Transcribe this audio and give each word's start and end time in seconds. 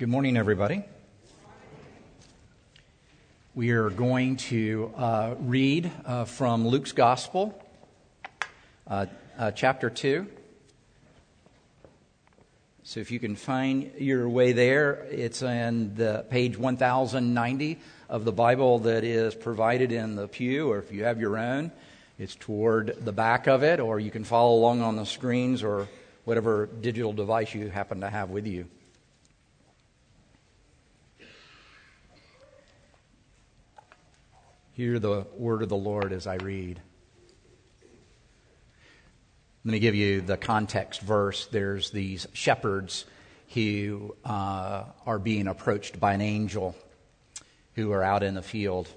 Good 0.00 0.08
morning, 0.08 0.38
everybody. 0.38 0.82
We 3.54 3.72
are 3.72 3.90
going 3.90 4.36
to 4.36 4.94
uh, 4.96 5.34
read 5.40 5.92
uh, 6.06 6.24
from 6.24 6.66
Luke's 6.66 6.92
Gospel, 6.92 7.62
uh, 8.86 9.04
uh 9.36 9.50
chapter 9.50 9.90
2. 9.90 10.26
So 12.82 13.00
if 13.00 13.10
you 13.10 13.18
can 13.18 13.36
find 13.36 13.92
your 13.98 14.26
way 14.26 14.52
there, 14.52 15.06
it's 15.10 15.42
in 15.42 15.94
the 15.96 16.24
page 16.30 16.56
1090 16.56 17.78
of 18.08 18.24
the 18.24 18.32
Bible 18.32 18.78
that 18.78 19.04
is 19.04 19.34
provided 19.34 19.92
in 19.92 20.16
the 20.16 20.28
pew, 20.28 20.70
or 20.70 20.78
if 20.78 20.90
you 20.90 21.04
have 21.04 21.20
your 21.20 21.36
own, 21.36 21.72
it's 22.18 22.36
toward 22.36 22.96
the 23.04 23.12
back 23.12 23.48
of 23.48 23.62
it, 23.62 23.80
or 23.80 24.00
you 24.00 24.10
can 24.10 24.24
follow 24.24 24.54
along 24.54 24.80
on 24.80 24.96
the 24.96 25.04
screens 25.04 25.62
or 25.62 25.88
whatever 26.24 26.70
digital 26.80 27.12
device 27.12 27.54
you 27.54 27.68
happen 27.68 28.00
to 28.00 28.08
have 28.08 28.30
with 28.30 28.46
you. 28.46 28.64
Hear 34.80 34.98
the 34.98 35.26
word 35.36 35.60
of 35.62 35.68
the 35.68 35.76
Lord 35.76 36.10
as 36.10 36.26
I 36.26 36.36
read. 36.36 36.80
Let 39.62 39.72
me 39.72 39.78
give 39.78 39.94
you 39.94 40.22
the 40.22 40.38
context 40.38 41.02
verse. 41.02 41.44
There's 41.44 41.90
these 41.90 42.26
shepherds 42.32 43.04
who 43.52 44.16
uh, 44.24 44.84
are 45.04 45.18
being 45.18 45.48
approached 45.48 46.00
by 46.00 46.14
an 46.14 46.22
angel 46.22 46.74
who 47.74 47.92
are 47.92 48.02
out 48.02 48.22
in 48.22 48.32
the 48.32 48.40
field. 48.40 48.88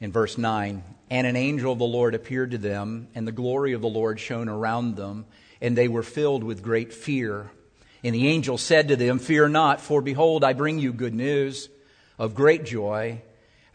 In 0.00 0.10
verse 0.10 0.36
9, 0.36 0.82
and 1.10 1.26
an 1.28 1.36
angel 1.36 1.70
of 1.70 1.78
the 1.78 1.84
Lord 1.84 2.16
appeared 2.16 2.50
to 2.50 2.58
them, 2.58 3.06
and 3.14 3.24
the 3.24 3.30
glory 3.30 3.72
of 3.72 3.82
the 3.82 3.86
Lord 3.86 4.18
shone 4.18 4.48
around 4.48 4.96
them, 4.96 5.26
and 5.60 5.78
they 5.78 5.86
were 5.86 6.02
filled 6.02 6.42
with 6.42 6.64
great 6.64 6.92
fear. 6.92 7.52
And 8.02 8.16
the 8.16 8.26
angel 8.26 8.58
said 8.58 8.88
to 8.88 8.96
them, 8.96 9.20
Fear 9.20 9.50
not, 9.50 9.80
for 9.80 10.02
behold, 10.02 10.42
I 10.42 10.54
bring 10.54 10.80
you 10.80 10.92
good 10.92 11.14
news 11.14 11.68
of 12.18 12.34
great 12.34 12.64
joy 12.64 13.22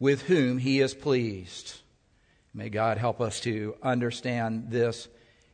with 0.00 0.22
whom 0.22 0.58
he 0.58 0.80
is 0.80 0.94
pleased. 0.94 1.80
May 2.54 2.68
God 2.68 2.98
help 2.98 3.20
us 3.20 3.40
to 3.40 3.76
understand 3.82 4.70
this, 4.70 5.08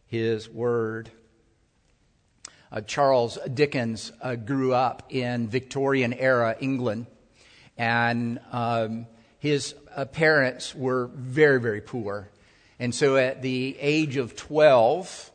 his 0.07 0.49
word. 0.49 1.11
Uh, 2.71 2.81
Charles 2.83 3.39
Dickens 3.53 4.13
uh, 4.21 4.37
grew 4.37 4.75
up 4.75 5.05
in 5.11 5.49
Victorian 5.49 6.13
era 6.13 6.57
England, 6.61 7.07
and 7.79 8.41
um, 8.53 9.07
his 9.39 9.75
uh, 9.95 10.05
parents 10.05 10.75
were 10.75 11.11
very, 11.15 11.61
very 11.61 11.81
poor. 11.81 12.31
And 12.79 12.95
so 12.95 13.17
at 13.17 13.43
the 13.43 13.77
age 13.81 14.17
of 14.17 14.37
12, 14.37 15.31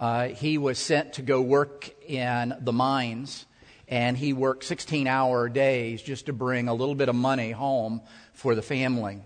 uh, 0.00 0.28
he 0.28 0.58
was 0.58 0.78
sent 0.78 1.14
to 1.14 1.22
go 1.22 1.40
work 1.40 1.90
in 2.08 2.54
the 2.60 2.72
mines 2.72 3.46
and 3.88 4.16
he 4.16 4.32
worked 4.32 4.64
16 4.64 5.06
hour 5.06 5.48
days 5.48 6.02
just 6.02 6.26
to 6.26 6.32
bring 6.32 6.68
a 6.68 6.74
little 6.74 6.94
bit 6.94 7.08
of 7.08 7.14
money 7.14 7.50
home 7.50 8.02
for 8.34 8.54
the 8.54 8.62
family. 8.62 9.20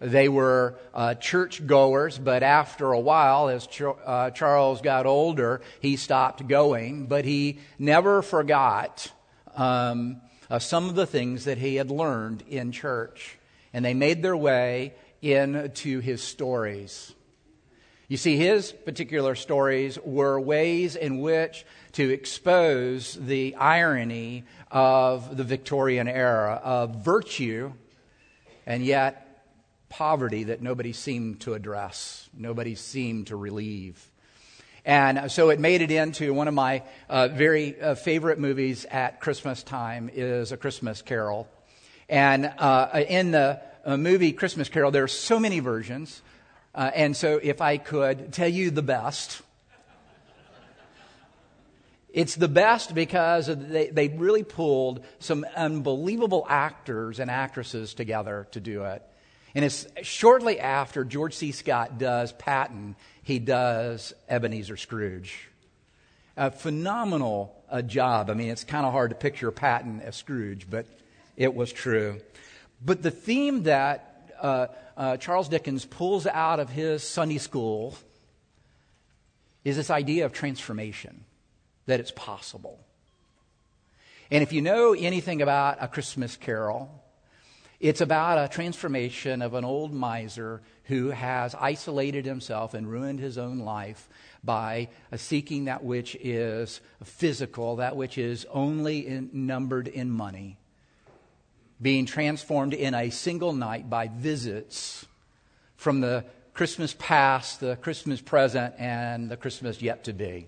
They 0.00 0.28
were 0.28 0.78
uh, 0.92 1.14
church 1.14 1.66
goers, 1.66 2.18
but 2.18 2.42
after 2.42 2.92
a 2.92 3.00
while, 3.00 3.48
as 3.48 3.68
uh, 4.04 4.30
Charles 4.30 4.80
got 4.80 5.06
older, 5.06 5.62
he 5.80 5.96
stopped 5.96 6.46
going, 6.46 7.06
but 7.06 7.24
he 7.24 7.60
never 7.78 8.20
forgot 8.20 9.10
um, 9.54 10.20
uh, 10.50 10.58
some 10.58 10.88
of 10.88 10.94
the 10.94 11.06
things 11.06 11.44
that 11.44 11.58
he 11.58 11.76
had 11.76 11.90
learned 11.90 12.42
in 12.48 12.72
church. 12.72 13.38
And 13.72 13.84
they 13.84 13.94
made 13.94 14.22
their 14.22 14.36
way 14.36 14.94
into 15.22 16.00
his 16.00 16.22
stories. 16.22 17.14
You 18.06 18.18
see, 18.18 18.36
his 18.36 18.70
particular 18.70 19.34
stories 19.34 19.98
were 20.04 20.38
ways 20.38 20.94
in 20.94 21.20
which 21.20 21.64
to 21.92 22.10
expose 22.10 23.14
the 23.14 23.56
irony 23.56 24.44
of 24.70 25.36
the 25.36 25.44
Victorian 25.44 26.06
era 26.06 26.60
of 26.62 26.96
virtue 26.96 27.72
and 28.66 28.84
yet 28.84 29.24
poverty 29.88 30.44
that 30.44 30.60
nobody 30.60 30.92
seemed 30.92 31.40
to 31.42 31.54
address, 31.54 32.28
nobody 32.36 32.74
seemed 32.74 33.28
to 33.28 33.36
relieve. 33.36 34.10
And 34.84 35.30
so 35.30 35.48
it 35.48 35.58
made 35.58 35.80
it 35.80 35.90
into 35.90 36.34
one 36.34 36.46
of 36.46 36.52
my 36.52 36.82
uh, 37.08 37.28
very 37.28 37.80
uh, 37.80 37.94
favorite 37.94 38.38
movies 38.38 38.84
at 38.84 39.20
Christmas 39.20 39.62
time 39.62 40.10
is 40.12 40.52
A 40.52 40.58
Christmas 40.58 41.00
Carol. 41.00 41.48
And 42.08 42.52
uh, 42.58 43.02
in 43.08 43.30
the 43.30 43.62
uh, 43.86 43.96
movie 43.96 44.32
Christmas 44.32 44.68
Carol, 44.68 44.90
there 44.90 45.04
are 45.04 45.08
so 45.08 45.40
many 45.40 45.60
versions. 45.60 46.20
Uh, 46.74 46.90
and 46.94 47.16
so 47.16 47.38
if 47.42 47.60
I 47.60 47.78
could 47.78 48.32
tell 48.32 48.48
you 48.48 48.70
the 48.70 48.82
best, 48.82 49.42
it's 52.12 52.34
the 52.34 52.48
best 52.48 52.94
because 52.94 53.46
they, 53.46 53.88
they 53.88 54.08
really 54.08 54.44
pulled 54.44 55.04
some 55.18 55.44
unbelievable 55.56 56.46
actors 56.48 57.20
and 57.20 57.30
actresses 57.30 57.94
together 57.94 58.48
to 58.52 58.60
do 58.60 58.84
it. 58.84 59.02
And 59.54 59.64
it's 59.64 59.86
shortly 60.02 60.58
after 60.58 61.04
George 61.04 61.34
C. 61.34 61.52
Scott 61.52 61.98
does 61.98 62.32
Patton, 62.32 62.96
he 63.22 63.38
does 63.38 64.12
Ebenezer 64.28 64.76
Scrooge. 64.76 65.48
A 66.36 66.50
phenomenal 66.50 67.54
uh, 67.70 67.82
job. 67.82 68.30
I 68.30 68.34
mean, 68.34 68.50
it's 68.50 68.64
kind 68.64 68.84
of 68.84 68.92
hard 68.92 69.10
to 69.10 69.16
picture 69.16 69.52
Patton 69.52 70.00
as 70.00 70.16
Scrooge, 70.16 70.66
but 70.68 70.86
it 71.36 71.54
was 71.54 71.72
true. 71.72 72.20
But 72.84 73.02
the 73.02 73.12
theme 73.12 73.64
that 73.64 74.13
uh, 74.44 74.66
uh, 74.96 75.16
Charles 75.16 75.48
Dickens 75.48 75.86
pulls 75.86 76.26
out 76.26 76.60
of 76.60 76.68
his 76.68 77.02
Sunday 77.02 77.38
school 77.38 77.96
is 79.64 79.76
this 79.76 79.88
idea 79.88 80.26
of 80.26 80.34
transformation 80.34 81.24
that 81.86 81.98
it's 81.98 82.10
possible. 82.10 82.78
And 84.30 84.42
if 84.42 84.52
you 84.52 84.60
know 84.60 84.92
anything 84.92 85.40
about 85.40 85.78
A 85.80 85.88
Christmas 85.88 86.36
Carol, 86.36 87.02
it's 87.80 88.02
about 88.02 88.38
a 88.38 88.52
transformation 88.52 89.40
of 89.40 89.54
an 89.54 89.64
old 89.64 89.94
miser 89.94 90.60
who 90.84 91.08
has 91.10 91.54
isolated 91.54 92.26
himself 92.26 92.74
and 92.74 92.90
ruined 92.90 93.20
his 93.20 93.38
own 93.38 93.60
life 93.60 94.08
by 94.42 94.88
seeking 95.16 95.64
that 95.64 95.82
which 95.82 96.16
is 96.16 96.82
physical, 97.02 97.76
that 97.76 97.96
which 97.96 98.18
is 98.18 98.46
only 98.50 99.06
in, 99.06 99.30
numbered 99.32 99.88
in 99.88 100.10
money, 100.10 100.58
being 101.80 102.06
transformed 102.06 102.74
in 102.74 102.94
a 102.94 103.10
single 103.10 103.52
night 103.52 103.90
by 103.90 104.08
visits 104.08 105.06
from 105.76 106.00
the 106.00 106.24
Christmas 106.54 106.94
past, 106.98 107.60
the 107.60 107.76
Christmas 107.76 108.20
present, 108.20 108.74
and 108.78 109.28
the 109.28 109.36
Christmas 109.36 109.82
yet 109.82 110.04
to 110.04 110.12
be. 110.12 110.46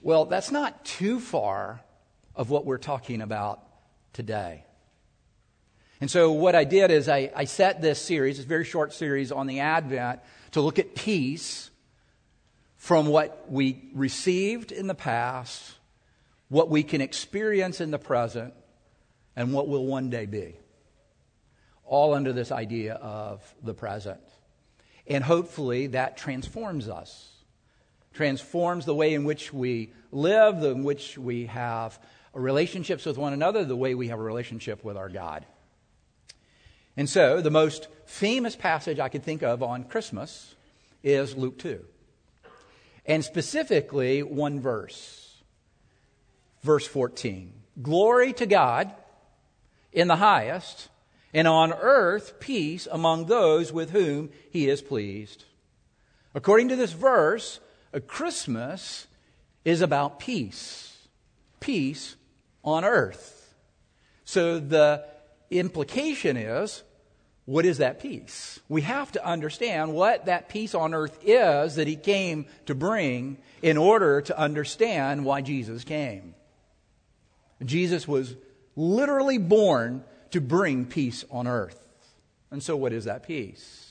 Well, 0.00 0.24
that's 0.24 0.50
not 0.50 0.84
too 0.84 1.20
far 1.20 1.82
of 2.34 2.50
what 2.50 2.64
we're 2.64 2.78
talking 2.78 3.20
about 3.20 3.60
today. 4.12 4.64
And 6.00 6.10
so, 6.10 6.32
what 6.32 6.56
I 6.56 6.64
did 6.64 6.90
is 6.90 7.08
I, 7.08 7.30
I 7.36 7.44
set 7.44 7.80
this 7.80 8.00
series, 8.00 8.38
this 8.38 8.46
very 8.46 8.64
short 8.64 8.92
series 8.92 9.30
on 9.30 9.46
the 9.46 9.60
Advent, 9.60 10.18
to 10.50 10.60
look 10.60 10.80
at 10.80 10.96
peace 10.96 11.70
from 12.76 13.06
what 13.06 13.46
we 13.48 13.90
received 13.94 14.72
in 14.72 14.88
the 14.88 14.94
past, 14.94 15.74
what 16.52 16.68
we 16.68 16.82
can 16.82 17.00
experience 17.00 17.80
in 17.80 17.90
the 17.90 17.98
present, 17.98 18.52
and 19.34 19.54
what 19.54 19.68
will 19.68 19.86
one 19.86 20.10
day 20.10 20.26
be. 20.26 20.54
All 21.84 22.12
under 22.12 22.34
this 22.34 22.52
idea 22.52 22.94
of 22.96 23.42
the 23.62 23.72
present. 23.72 24.20
And 25.06 25.24
hopefully 25.24 25.86
that 25.88 26.18
transforms 26.18 26.90
us 26.90 27.32
transforms 28.12 28.84
the 28.84 28.94
way 28.94 29.14
in 29.14 29.24
which 29.24 29.54
we 29.54 29.90
live, 30.10 30.60
the 30.60 30.72
in 30.72 30.84
which 30.84 31.16
we 31.16 31.46
have 31.46 31.98
relationships 32.34 33.06
with 33.06 33.16
one 33.16 33.32
another, 33.32 33.64
the 33.64 33.74
way 33.74 33.94
we 33.94 34.08
have 34.08 34.18
a 34.18 34.22
relationship 34.22 34.84
with 34.84 34.98
our 34.98 35.08
God. 35.08 35.46
And 36.94 37.08
so, 37.08 37.40
the 37.40 37.50
most 37.50 37.88
famous 38.04 38.54
passage 38.54 38.98
I 38.98 39.08
could 39.08 39.22
think 39.22 39.42
of 39.42 39.62
on 39.62 39.84
Christmas 39.84 40.54
is 41.02 41.34
Luke 41.34 41.58
2. 41.58 41.82
And 43.06 43.24
specifically, 43.24 44.22
one 44.22 44.60
verse. 44.60 45.21
Verse 46.62 46.86
14. 46.86 47.52
Glory 47.80 48.32
to 48.34 48.46
God 48.46 48.92
in 49.92 50.08
the 50.08 50.16
highest, 50.16 50.88
and 51.34 51.48
on 51.48 51.72
earth 51.72 52.40
peace 52.40 52.86
among 52.90 53.26
those 53.26 53.72
with 53.72 53.90
whom 53.90 54.30
he 54.50 54.68
is 54.68 54.82
pleased. 54.82 55.44
According 56.34 56.68
to 56.68 56.76
this 56.76 56.92
verse, 56.92 57.60
a 57.92 58.00
Christmas 58.00 59.06
is 59.64 59.80
about 59.80 60.18
peace 60.18 60.92
peace 61.62 62.16
on 62.62 62.84
earth. 62.84 63.54
So 64.24 64.58
the 64.58 65.06
implication 65.50 66.36
is 66.36 66.82
what 67.44 67.64
is 67.64 67.78
that 67.78 68.00
peace? 68.00 68.60
We 68.68 68.82
have 68.82 69.10
to 69.12 69.26
understand 69.26 69.94
what 69.94 70.26
that 70.26 70.48
peace 70.48 70.74
on 70.74 70.94
earth 70.94 71.18
is 71.22 71.74
that 71.74 71.88
he 71.88 71.96
came 71.96 72.46
to 72.66 72.74
bring 72.74 73.38
in 73.62 73.76
order 73.76 74.20
to 74.22 74.38
understand 74.38 75.24
why 75.24 75.40
Jesus 75.40 75.82
came. 75.82 76.34
Jesus 77.64 78.06
was 78.08 78.36
literally 78.76 79.38
born 79.38 80.04
to 80.30 80.40
bring 80.40 80.86
peace 80.86 81.24
on 81.30 81.46
earth. 81.46 81.78
And 82.50 82.62
so, 82.62 82.76
what 82.76 82.92
is 82.92 83.04
that 83.04 83.22
peace? 83.22 83.82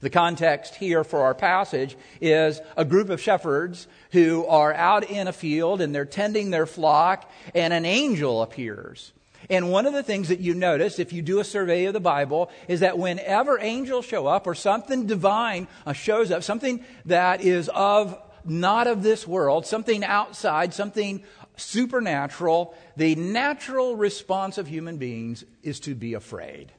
The 0.00 0.10
context 0.10 0.74
here 0.74 1.02
for 1.02 1.22
our 1.22 1.34
passage 1.34 1.96
is 2.20 2.60
a 2.76 2.84
group 2.84 3.08
of 3.08 3.22
shepherds 3.22 3.86
who 4.12 4.44
are 4.46 4.72
out 4.72 5.10
in 5.10 5.28
a 5.28 5.32
field 5.32 5.80
and 5.80 5.94
they're 5.94 6.04
tending 6.04 6.50
their 6.50 6.66
flock, 6.66 7.30
and 7.54 7.72
an 7.72 7.86
angel 7.86 8.42
appears. 8.42 9.12
And 9.50 9.70
one 9.70 9.86
of 9.86 9.92
the 9.92 10.02
things 10.02 10.28
that 10.28 10.40
you 10.40 10.54
notice 10.54 10.98
if 10.98 11.12
you 11.12 11.22
do 11.22 11.40
a 11.40 11.44
survey 11.44 11.86
of 11.86 11.92
the 11.92 12.00
Bible 12.00 12.50
is 12.68 12.80
that 12.80 12.98
whenever 12.98 13.58
angels 13.58 14.04
show 14.04 14.26
up 14.26 14.46
or 14.46 14.54
something 14.54 15.06
divine 15.06 15.68
uh, 15.86 15.92
shows 15.92 16.30
up, 16.30 16.42
something 16.42 16.84
that 17.06 17.42
is 17.42 17.70
of 17.70 18.18
not 18.44 18.86
of 18.86 19.02
this 19.02 19.26
world, 19.26 19.66
something 19.66 20.04
outside, 20.04 20.74
something 20.74 21.22
supernatural, 21.56 22.74
the 22.96 23.14
natural 23.14 23.96
response 23.96 24.58
of 24.58 24.66
human 24.66 24.96
beings 24.96 25.44
is 25.62 25.80
to 25.80 25.94
be 25.94 26.14
afraid. 26.14 26.72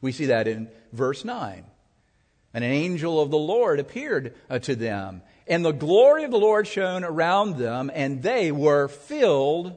We 0.00 0.12
see 0.12 0.26
that 0.26 0.48
in 0.48 0.68
verse 0.92 1.24
9. 1.24 1.64
And 2.52 2.64
an 2.64 2.70
angel 2.70 3.20
of 3.20 3.30
the 3.30 3.38
Lord 3.38 3.78
appeared 3.78 4.34
uh, 4.48 4.58
to 4.60 4.74
them, 4.74 5.22
and 5.46 5.64
the 5.64 5.72
glory 5.72 6.24
of 6.24 6.32
the 6.32 6.38
Lord 6.38 6.66
shone 6.66 7.04
around 7.04 7.58
them, 7.58 7.90
and 7.94 8.22
they 8.22 8.50
were 8.50 8.88
filled 8.88 9.76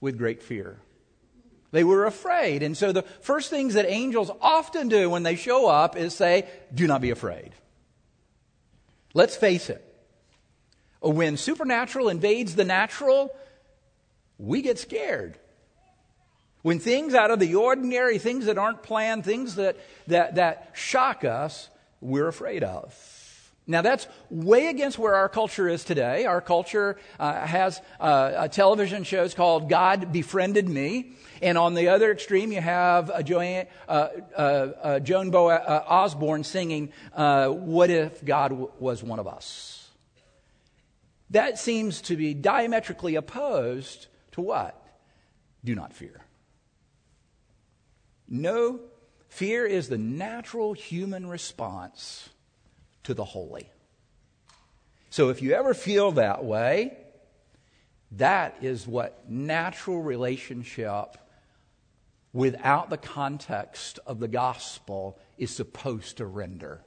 with 0.00 0.18
great 0.18 0.42
fear. 0.42 0.80
They 1.70 1.84
were 1.84 2.06
afraid. 2.06 2.62
And 2.62 2.76
so 2.76 2.92
the 2.92 3.02
first 3.02 3.50
things 3.50 3.74
that 3.74 3.86
angels 3.86 4.30
often 4.40 4.88
do 4.88 5.10
when 5.10 5.22
they 5.22 5.36
show 5.36 5.66
up 5.68 5.96
is 5.96 6.14
say, 6.14 6.48
Do 6.72 6.86
not 6.86 7.00
be 7.00 7.10
afraid. 7.10 7.52
Let's 9.14 9.36
face 9.36 9.70
it. 9.70 9.84
When 11.00 11.36
supernatural 11.36 12.08
invades 12.08 12.54
the 12.54 12.64
natural, 12.64 13.30
we 14.38 14.62
get 14.62 14.78
scared. 14.78 15.38
When 16.62 16.78
things 16.78 17.14
out 17.14 17.30
of 17.30 17.38
the 17.38 17.54
ordinary, 17.54 18.18
things 18.18 18.46
that 18.46 18.58
aren't 18.58 18.82
planned, 18.82 19.24
things 19.24 19.56
that, 19.56 19.76
that, 20.08 20.36
that 20.36 20.70
shock 20.74 21.24
us, 21.24 21.68
we're 22.00 22.28
afraid 22.28 22.64
of. 22.64 22.94
Now, 23.70 23.82
that's 23.82 24.06
way 24.30 24.68
against 24.68 24.98
where 24.98 25.14
our 25.14 25.28
culture 25.28 25.68
is 25.68 25.84
today. 25.84 26.24
Our 26.24 26.40
culture 26.40 26.96
uh, 27.20 27.46
has 27.46 27.82
uh, 28.00 28.48
television 28.48 29.04
shows 29.04 29.34
called 29.34 29.68
God 29.68 30.10
Befriended 30.10 30.66
Me. 30.66 31.12
And 31.42 31.58
on 31.58 31.74
the 31.74 31.88
other 31.88 32.10
extreme, 32.10 32.50
you 32.50 32.62
have 32.62 33.10
uh, 33.10 33.22
Joanne, 33.22 33.66
uh, 33.86 34.08
uh, 34.34 34.40
uh, 34.40 34.98
Joan 35.00 35.30
Bo 35.30 35.50
Osborne 35.50 36.44
singing, 36.44 36.92
What 37.14 37.90
If 37.90 38.24
God 38.24 38.48
w- 38.48 38.70
Was 38.78 39.02
One 39.02 39.18
of 39.18 39.28
Us? 39.28 39.86
That 41.30 41.58
seems 41.58 42.00
to 42.02 42.16
be 42.16 42.32
diametrically 42.32 43.16
opposed 43.16 44.06
to 44.38 44.42
what? 44.42 44.82
Do 45.64 45.74
not 45.74 45.92
fear. 45.92 46.20
No, 48.28 48.80
fear 49.28 49.66
is 49.66 49.88
the 49.88 49.98
natural 49.98 50.72
human 50.72 51.26
response 51.26 52.28
to 53.04 53.14
the 53.14 53.24
holy. 53.24 53.70
So 55.10 55.30
if 55.30 55.42
you 55.42 55.52
ever 55.52 55.74
feel 55.74 56.12
that 56.12 56.44
way, 56.44 56.96
that 58.12 58.56
is 58.62 58.86
what 58.86 59.28
natural 59.28 60.02
relationship 60.02 61.16
without 62.32 62.90
the 62.90 62.96
context 62.96 63.98
of 64.06 64.20
the 64.20 64.28
gospel 64.28 65.18
is 65.36 65.50
supposed 65.54 66.18
to 66.18 66.26
render. 66.26 66.82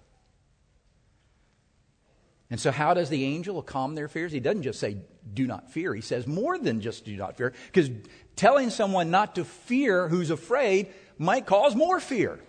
And 2.49 2.59
so, 2.59 2.71
how 2.71 2.93
does 2.93 3.09
the 3.09 3.23
angel 3.23 3.61
calm 3.61 3.95
their 3.95 4.07
fears? 4.07 4.31
He 4.31 4.39
doesn't 4.39 4.63
just 4.63 4.79
say, 4.79 4.97
do 5.33 5.47
not 5.47 5.71
fear. 5.71 5.93
He 5.93 6.01
says 6.01 6.27
more 6.27 6.57
than 6.57 6.81
just 6.81 7.05
do 7.05 7.15
not 7.15 7.37
fear, 7.37 7.53
because 7.67 7.89
telling 8.35 8.69
someone 8.69 9.11
not 9.11 9.35
to 9.35 9.45
fear 9.45 10.07
who's 10.07 10.29
afraid 10.29 10.87
might 11.17 11.45
cause 11.45 11.75
more 11.75 11.99
fear. 11.99 12.39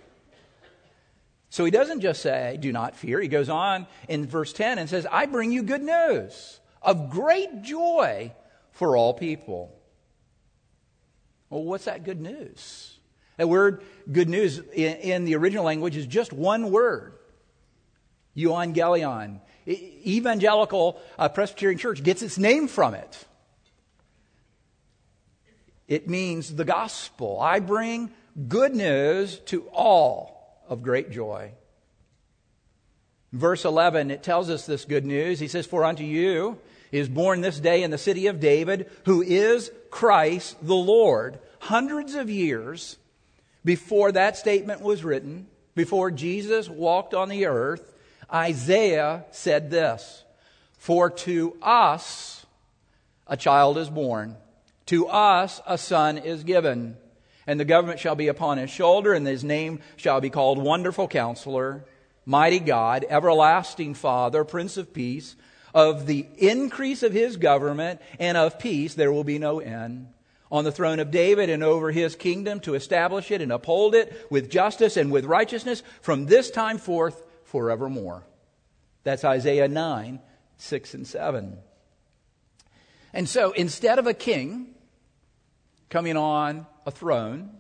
So 1.51 1.67
he 1.67 1.71
doesn't 1.71 2.01
just 2.01 2.23
say, 2.23 2.57
do 2.59 2.73
not 2.73 2.97
fear. 2.97 3.21
He 3.21 3.29
goes 3.29 3.51
on 3.51 3.87
in 4.09 4.27
verse 4.27 4.55
10 4.55 4.79
and 4.79 4.89
says, 4.89 5.07
I 5.11 5.27
bring 5.27 5.53
you 5.53 5.63
good 5.63 5.83
news 5.83 6.61
of 6.81 7.11
great 7.11 7.63
joy 7.63 8.33
for 8.71 8.97
all 8.97 9.13
people. 9.13 9.79
Well, 11.51 11.63
what's 11.63 11.85
that 11.85 12.05
good 12.05 12.21
news? 12.21 12.97
That 13.37 13.49
word 13.49 13.83
good 14.11 14.31
news 14.31 14.59
in, 14.73 14.97
in 14.97 15.25
the 15.27 15.37
original 15.37 15.65
language 15.65 15.97
is 15.97 16.07
just 16.07 16.33
one 16.33 16.71
word 16.71 17.19
euangelion. 18.37 19.41
Evangelical 19.67 21.01
uh, 21.19 21.29
Presbyterian 21.29 21.79
Church 21.79 22.03
gets 22.03 22.23
its 22.23 22.39
name 22.39 22.69
from 22.69 22.95
it. 22.95 23.27
It 25.87 26.09
means 26.09 26.55
the 26.55 26.65
gospel. 26.65 27.41
I 27.41 27.61
bring 27.61 28.11
good 28.49 28.75
news 28.75 29.39
to 29.47 29.69
all 29.73 30.63
of 30.69 30.83
great 30.83 31.11
joy. 31.11 31.53
Verse 33.33 33.65
11, 33.65 34.11
it 34.11 34.23
tells 34.23 34.51
us 34.51 34.67
this 34.67 34.85
good 34.85 35.07
news. 35.07 35.39
He 35.39 35.49
says, 35.49 35.67
For 35.67 35.85
unto 35.85 36.05
you 36.05 36.59
is 36.91 37.09
born 37.09 37.41
this 37.41 37.59
day 37.59 37.83
in 37.83 37.91
the 37.91 37.99
city 37.99 38.27
of 38.27 38.41
David, 38.41 38.91
who 39.07 39.23
is 39.23 39.71
Christ 39.91 40.57
the 40.63 40.75
Lord. 40.75 41.39
Hundreds 41.61 42.15
of 42.15 42.29
years 42.29 42.97
before 43.65 44.13
that 44.13 44.37
statement 44.37 44.83
was 44.83 45.05
written, 45.05 45.47
before 45.75 46.11
Jesus 46.11 46.69
walked 46.69 47.15
on 47.15 47.29
the 47.29 47.47
earth, 47.47 47.92
Isaiah 48.33 49.25
said 49.31 49.71
this 49.71 50.25
For 50.79 51.11
to 51.11 51.57
us 51.63 52.47
a 53.27 53.37
child 53.37 53.79
is 53.79 53.91
born, 53.91 54.37
to 54.87 55.07
us 55.09 55.61
a 55.67 55.79
son 55.79 56.19
is 56.19 56.45
given 56.45 56.97
and 57.47 57.59
the 57.59 57.65
government 57.65 58.01
shall 58.01 58.15
be 58.15 58.29
upon 58.29 58.59
his 58.59 58.71
shoulder, 58.71 59.13
and 59.13 59.27
his 59.27 59.45
name 59.45 59.81
shall 59.97 60.21
be 60.21 60.31
called 60.31 60.59
Wonderful 60.59 61.09
Counselor, 61.09 61.85
Mighty 62.25 62.61
God, 62.61 63.05
Everlasting 63.09 63.95
Father, 63.95 64.45
Prince 64.45 64.77
of 64.77 64.95
Peace. 64.95 65.37
Of 65.75 66.07
the 66.07 66.27
increase 66.37 67.03
of 67.03 67.15
his 67.15 67.39
government 67.39 68.01
and 68.21 68.37
of 68.37 68.59
peace 68.59 68.95
there 68.95 69.11
will 69.11 69.25
be 69.25 69.39
no 69.39 69.59
end. 69.59 70.09
On 70.51 70.65
the 70.65 70.73
throne 70.73 71.01
of 71.01 71.11
David 71.11 71.49
and 71.49 71.65
over 71.65 71.91
his 71.91 72.15
kingdom 72.15 72.61
to 72.61 72.75
establish 72.75 73.31
it 73.31 73.41
and 73.41 73.51
uphold 73.51 73.95
it 73.95 74.27
with 74.29 74.51
justice 74.51 74.99
and 74.99 75.11
with 75.11 75.25
righteousness 75.25 75.83
from 76.03 76.27
this 76.27 76.51
time 76.51 76.77
forth 76.77 77.23
forevermore. 77.53 78.25
That's 79.05 79.25
Isaiah 79.25 79.69
9, 79.69 80.19
6 80.57 80.95
and 80.95 81.07
7. 81.07 81.59
And 83.13 83.29
so 83.29 83.53
instead 83.53 83.99
of 84.01 84.07
a 84.07 84.15
king 84.15 84.75
coming 85.93 86.17
on 86.17 86.67
a 86.87 86.91
throne. 86.91 87.51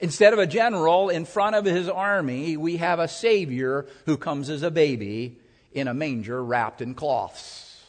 Instead 0.00 0.32
of 0.32 0.38
a 0.38 0.46
general 0.46 1.10
in 1.10 1.26
front 1.26 1.54
of 1.54 1.66
his 1.66 1.86
army, 1.86 2.56
we 2.56 2.78
have 2.78 2.98
a 2.98 3.06
Savior 3.06 3.86
who 4.06 4.16
comes 4.16 4.48
as 4.48 4.62
a 4.62 4.70
baby 4.70 5.38
in 5.72 5.86
a 5.86 5.92
manger 5.92 6.42
wrapped 6.42 6.80
in 6.80 6.94
cloths, 6.94 7.84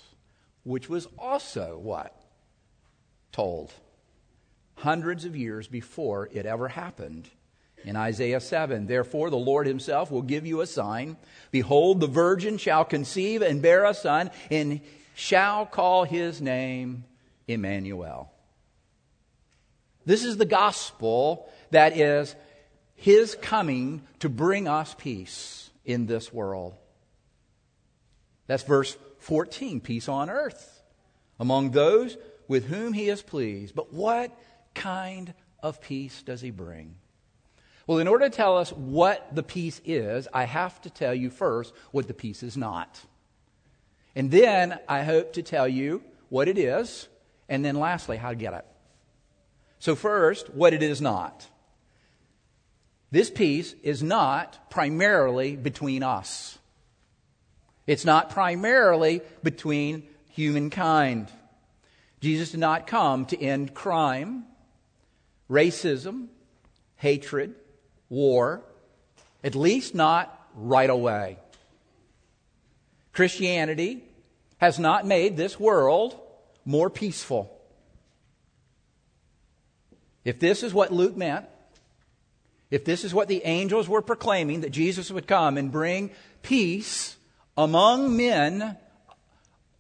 which 0.64 0.90
was 0.90 1.08
also 1.18 1.80
what? 1.82 2.14
Told 3.32 3.72
hundreds 4.76 5.24
of 5.24 5.38
years 5.38 5.68
before 5.68 6.28
it 6.34 6.46
ever 6.46 6.68
happened. 6.68 7.30
In 7.84 7.96
Isaiah 7.96 8.40
7, 8.40 8.86
therefore 8.86 9.30
the 9.30 9.38
Lord 9.38 9.68
himself 9.68 10.12
will 10.12 10.22
give 10.22 10.46
you 10.46 10.62
a 10.62 10.68
sign. 10.68 11.18
Behold, 11.50 12.00
the 12.00 12.08
virgin 12.08 12.58
shall 12.58 12.86
conceive 12.86 13.42
and 13.42 13.62
bear 13.62 13.86
a 13.86 13.94
son, 13.94 14.32
and 14.50 14.82
shall 15.16 15.66
call 15.66 16.04
his 16.04 16.42
name 16.42 17.06
Emmanuel. 17.48 18.32
This 20.06 20.24
is 20.24 20.38
the 20.38 20.46
gospel 20.46 21.50
that 21.72 21.98
is 21.98 22.36
his 22.96 23.36
coming 23.36 24.04
to 24.20 24.30
bring 24.30 24.68
us 24.68 24.96
peace 24.98 25.70
in 25.86 26.06
this 26.06 26.32
world. 26.32 26.76
That's 28.48 28.64
verse 28.64 28.98
14 29.20 29.82
peace 29.82 30.08
on 30.08 30.30
earth 30.30 30.82
among 31.40 31.72
those 31.72 32.18
with 32.48 32.68
whom 32.68 32.94
he 32.94 33.10
is 33.10 33.22
pleased. 33.22 33.74
But 33.76 33.94
what 33.94 34.38
kind 34.74 35.34
of 35.64 35.82
peace 35.82 36.22
does 36.22 36.42
he 36.42 36.52
bring? 36.52 36.96
Well, 37.92 38.00
in 38.00 38.08
order 38.08 38.30
to 38.30 38.34
tell 38.34 38.58
us 38.58 38.72
what 38.72 39.36
the 39.36 39.44
peace 39.44 39.82
is, 39.84 40.26
I 40.34 40.46
have 40.46 40.80
to 40.84 40.90
tell 40.90 41.14
you 41.14 41.30
first 41.30 41.74
what 41.92 42.08
the 42.08 42.14
peace 42.14 42.42
is 42.42 42.56
not. 42.56 43.02
And 44.16 44.32
then 44.32 44.80
I 44.88 45.04
hope 45.04 45.34
to 45.34 45.44
tell 45.44 45.68
you 45.68 46.02
what 46.30 46.48
it 46.48 46.58
is, 46.58 47.10
and 47.50 47.66
then 47.66 47.76
lastly, 47.76 48.16
how 48.16 48.30
to 48.30 48.36
get 48.36 48.54
it. 48.54 48.66
So, 49.80 49.96
first, 49.96 50.50
what 50.52 50.74
it 50.74 50.82
is 50.82 51.02
not. 51.02 51.46
This 53.12 53.30
peace 53.30 53.76
is 53.84 54.02
not 54.02 54.70
primarily 54.70 55.58
between 55.58 56.02
us. 56.02 56.58
It's 57.88 58.06
not 58.06 58.30
primarily 58.30 59.20
between 59.44 60.04
humankind. 60.30 61.28
Jesus 62.22 62.52
did 62.52 62.62
not 62.62 62.88
come 62.88 63.26
to 63.26 63.38
end 63.38 63.74
crime, 63.74 64.46
racism, 65.50 66.28
hatred, 66.96 67.56
war, 68.12 68.62
at 69.44 69.56
least 69.56 69.96
not 69.96 70.38
right 70.54 70.90
away. 70.90 71.40
Christianity 73.14 74.04
has 74.58 74.78
not 74.78 75.08
made 75.08 75.36
this 75.36 75.60
world 75.60 76.20
more 76.66 76.90
peaceful. 76.90 77.58
If 80.24 80.40
this 80.40 80.62
is 80.62 80.74
what 80.74 80.94
Luke 80.94 81.18
meant, 81.18 81.48
if 82.70 82.86
this 82.86 83.04
is 83.04 83.14
what 83.14 83.28
the 83.28 83.44
angels 83.44 83.90
were 83.90 84.02
proclaiming, 84.02 84.62
that 84.62 84.70
Jesus 84.70 85.10
would 85.12 85.28
come 85.28 85.58
and 85.58 85.72
bring 85.72 86.12
peace 86.42 87.18
among 87.58 88.16
men 88.16 88.78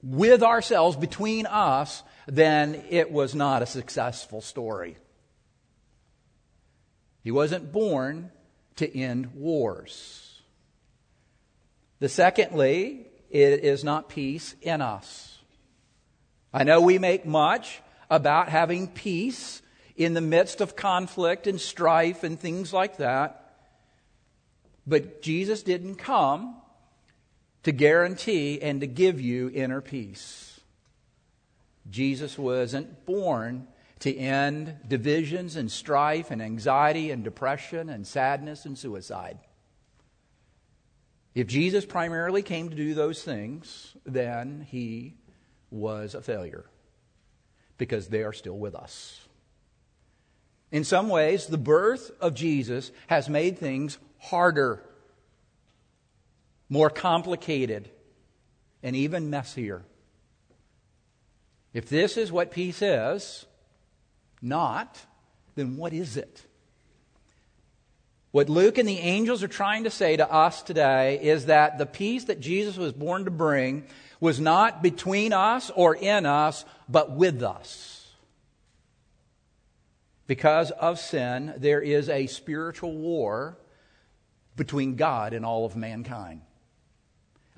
with 0.03 0.41
ourselves, 0.41 0.97
between 0.97 1.45
us, 1.45 2.03
then 2.27 2.83
it 2.89 3.11
was 3.11 3.35
not 3.35 3.61
a 3.61 3.67
successful 3.67 4.41
story. 4.41 4.97
He 7.23 7.31
wasn't 7.31 7.71
born 7.71 8.31
to 8.77 8.97
end 8.97 9.33
wars. 9.35 10.41
The 11.99 12.09
secondly, 12.09 13.07
it 13.29 13.63
is 13.63 13.83
not 13.83 14.09
peace 14.09 14.55
in 14.61 14.81
us. 14.81 15.37
I 16.53 16.63
know 16.63 16.81
we 16.81 16.97
make 16.97 17.25
much 17.25 17.81
about 18.09 18.49
having 18.49 18.87
peace 18.87 19.61
in 19.95 20.13
the 20.13 20.21
midst 20.21 20.61
of 20.61 20.75
conflict 20.75 21.47
and 21.47 21.61
strife 21.61 22.23
and 22.23 22.39
things 22.39 22.73
like 22.73 22.97
that. 22.97 23.55
But 24.87 25.21
Jesus 25.21 25.63
didn't 25.63 25.95
come 25.95 26.55
to 27.63 27.71
guarantee 27.71 28.61
and 28.61 28.81
to 28.81 28.87
give 28.87 29.21
you 29.21 29.51
inner 29.53 29.79
peace. 29.79 30.59
Jesus 31.89 32.37
wasn't 32.37 33.05
born 33.05 33.67
to 34.01 34.15
end 34.15 34.75
divisions 34.87 35.55
and 35.55 35.71
strife 35.71 36.31
and 36.31 36.41
anxiety 36.41 37.11
and 37.11 37.23
depression 37.23 37.89
and 37.89 38.05
sadness 38.05 38.65
and 38.65 38.77
suicide. 38.77 39.37
If 41.33 41.47
Jesus 41.47 41.85
primarily 41.85 42.41
came 42.41 42.69
to 42.69 42.75
do 42.75 42.93
those 42.93 43.23
things, 43.23 43.95
then 44.05 44.67
he 44.69 45.15
was 45.69 46.13
a 46.13 46.21
failure 46.21 46.65
because 47.77 48.07
they 48.07 48.23
are 48.23 48.33
still 48.33 48.57
with 48.57 48.75
us. 48.75 49.21
In 50.71 50.83
some 50.83 51.07
ways, 51.07 51.47
the 51.47 51.57
birth 51.57 52.11
of 52.19 52.33
Jesus 52.33 52.91
has 53.07 53.29
made 53.29 53.59
things 53.59 53.97
harder, 54.19 54.83
more 56.69 56.89
complicated, 56.89 57.89
and 58.81 58.95
even 58.95 59.29
messier. 59.29 59.83
If 61.73 61.87
this 61.87 62.17
is 62.17 62.31
what 62.31 62.51
peace 62.51 62.81
is, 62.81 63.45
not, 64.41 64.99
then 65.55 65.77
what 65.77 65.93
is 65.93 66.17
it? 66.17 66.45
What 68.31 68.49
Luke 68.49 68.77
and 68.77 68.87
the 68.87 68.99
angels 68.99 69.43
are 69.43 69.49
trying 69.49 69.83
to 69.83 69.89
say 69.89 70.15
to 70.15 70.31
us 70.31 70.61
today 70.61 71.19
is 71.21 71.47
that 71.47 71.77
the 71.77 71.85
peace 71.85 72.25
that 72.25 72.39
Jesus 72.39 72.77
was 72.77 72.93
born 72.93 73.25
to 73.25 73.31
bring 73.31 73.85
was 74.21 74.39
not 74.39 74.81
between 74.81 75.33
us 75.33 75.69
or 75.75 75.95
in 75.95 76.25
us, 76.25 76.63
but 76.87 77.11
with 77.11 77.43
us. 77.43 78.07
Because 80.27 80.71
of 80.71 80.97
sin, 80.97 81.53
there 81.57 81.81
is 81.81 82.07
a 82.07 82.27
spiritual 82.27 82.93
war 82.93 83.57
between 84.55 84.95
God 84.95 85.33
and 85.33 85.45
all 85.45 85.65
of 85.65 85.75
mankind. 85.75 86.41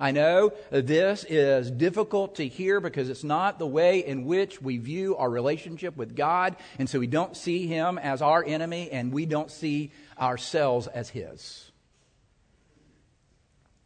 I 0.04 0.10
know 0.10 0.52
this 0.68 1.24
is 1.26 1.70
difficult 1.70 2.34
to 2.34 2.46
hear 2.46 2.78
because 2.78 3.08
it's 3.08 3.24
not 3.24 3.58
the 3.58 3.66
way 3.66 4.04
in 4.04 4.26
which 4.26 4.60
we 4.60 4.76
view 4.76 5.16
our 5.16 5.30
relationship 5.30 5.96
with 5.96 6.14
God, 6.14 6.56
and 6.78 6.90
so 6.90 6.98
we 6.98 7.06
don't 7.06 7.34
see 7.34 7.66
Him 7.66 7.96
as 7.96 8.20
our 8.20 8.44
enemy 8.44 8.90
and 8.92 9.14
we 9.14 9.24
don't 9.24 9.50
see 9.50 9.92
ourselves 10.20 10.88
as 10.88 11.08
His. 11.08 11.72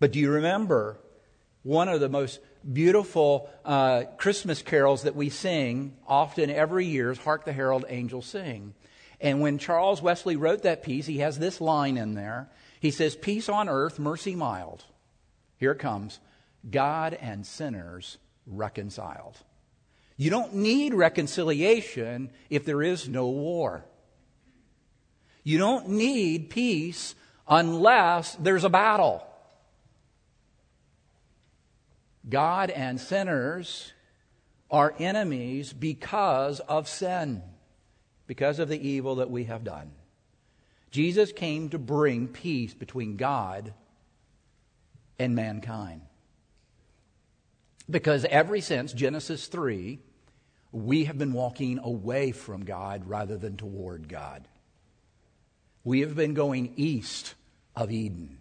But 0.01 0.11
do 0.11 0.19
you 0.19 0.33
remember 0.33 0.99
one 1.63 1.87
of 1.87 2.01
the 2.01 2.09
most 2.09 2.41
beautiful 2.73 3.49
uh, 3.65 4.03
Christmas 4.17 4.61
carols 4.61 5.05
that 5.05 5.15
we 5.15 5.29
sing 5.29 5.97
often 6.09 6.51
every 6.51 6.87
year 6.87 7.13
is 7.13 7.19
Hark 7.19 7.45
the 7.45 7.53
Herald 7.53 7.85
Angels 7.89 8.27
Sing. 8.27 8.75
And 9.21 9.41
when 9.41 9.59
Charles 9.59 10.03
Wesley 10.03 10.35
wrote 10.35 10.65
that 10.65 10.83
piece, 10.83 11.07
he 11.07 11.19
has 11.19 11.39
this 11.39 11.61
line 11.61 11.97
in 11.97 12.15
there. 12.15 12.49
He 12.81 12.91
says, 12.91 13.15
Peace 13.15 13.49
on 13.49 13.69
earth, 13.69 14.01
mercy 14.01 14.35
mild. 14.35 14.85
Here 15.59 15.73
it 15.73 15.79
comes 15.79 16.21
God 16.69 17.15
and 17.15 17.47
sinners 17.47 18.19
reconciled. 18.47 19.37
You 20.17 20.31
don't 20.31 20.55
need 20.55 20.95
reconciliation 20.95 22.31
if 22.51 22.65
there 22.65 22.83
is 22.83 23.09
no 23.09 23.29
war. 23.29 23.85
You 25.45 25.59
don't 25.59 25.91
need 25.91 26.51
peace 26.51 27.15
unless 27.47 28.35
there's 28.37 28.65
a 28.65 28.69
battle. 28.69 29.25
God 32.29 32.71
and 32.71 33.01
sinners 33.01 33.93
are 34.71 34.95
enemies 34.99 35.73
because 35.73 36.61
of 36.61 36.89
sin, 36.89 37.43
because 38.27 38.59
of 38.59 38.69
the 38.69 38.87
evil 38.87 39.17
that 39.17 39.31
we 39.31 39.45
have 39.45 39.65
done. 39.65 39.93
Jesus 40.91 41.33
came 41.33 41.69
to 41.71 41.79
bring 41.79 42.29
peace 42.29 42.75
between 42.75 43.17
God 43.17 43.73
and 45.19 45.35
mankind. 45.35 46.03
Because 47.91 48.25
ever 48.27 48.61
since 48.61 48.93
Genesis 48.93 49.47
3, 49.47 49.99
we 50.73 51.05
have 51.05 51.17
been 51.17 51.33
walking 51.33 51.79
away 51.79 52.33
from 52.33 52.65
God 52.65 53.09
rather 53.09 53.37
than 53.37 53.57
toward 53.57 54.09
God. 54.09 54.47
We 55.85 56.01
have 56.01 56.15
been 56.15 56.35
going 56.35 56.75
east 56.77 57.35
of 57.75 57.91
Eden 57.91 58.39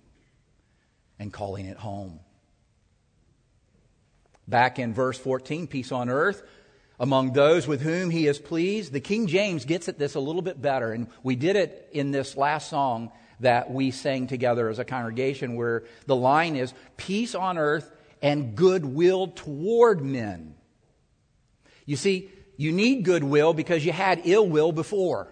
and 1.18 1.32
calling 1.32 1.66
it 1.66 1.78
home. 1.78 2.20
Back 4.48 4.80
in 4.80 4.94
verse 4.94 5.18
14, 5.18 5.68
peace 5.68 5.92
on 5.92 6.10
earth 6.10 6.44
among 7.00 7.34
those 7.34 7.68
with 7.68 7.82
whom 7.82 8.10
he 8.10 8.28
is 8.28 8.40
pleased. 8.40 8.92
The 8.92 9.00
King 9.00 9.28
James 9.28 9.66
gets 9.66 9.88
at 9.88 10.00
this 10.00 10.16
a 10.16 10.20
little 10.20 10.42
bit 10.42 10.62
better, 10.62 10.92
and 10.92 11.08
we 11.24 11.36
did 11.36 11.56
it 11.56 11.90
in 11.92 12.12
this 12.12 12.36
last 12.36 12.70
song 12.70 13.12
that 13.40 13.72
we 13.72 13.92
sang 13.92 14.28
together 14.28 14.70
as 14.70 14.80
a 14.80 14.86
congregation, 14.86 15.56
where 15.56 15.84
the 16.06 16.16
line 16.16 16.56
is 16.56 16.74
peace 16.98 17.36
on 17.36 17.58
earth 17.58 17.92
and 18.22 18.56
goodwill 18.56 19.28
toward 19.28 20.02
men. 20.02 20.56
You 21.86 21.96
see, 21.96 22.30
you 22.58 22.72
need 22.72 23.04
goodwill 23.06 23.54
because 23.54 23.86
you 23.86 23.92
had 23.92 24.22
ill 24.26 24.48
will 24.48 24.72
before 24.72 25.32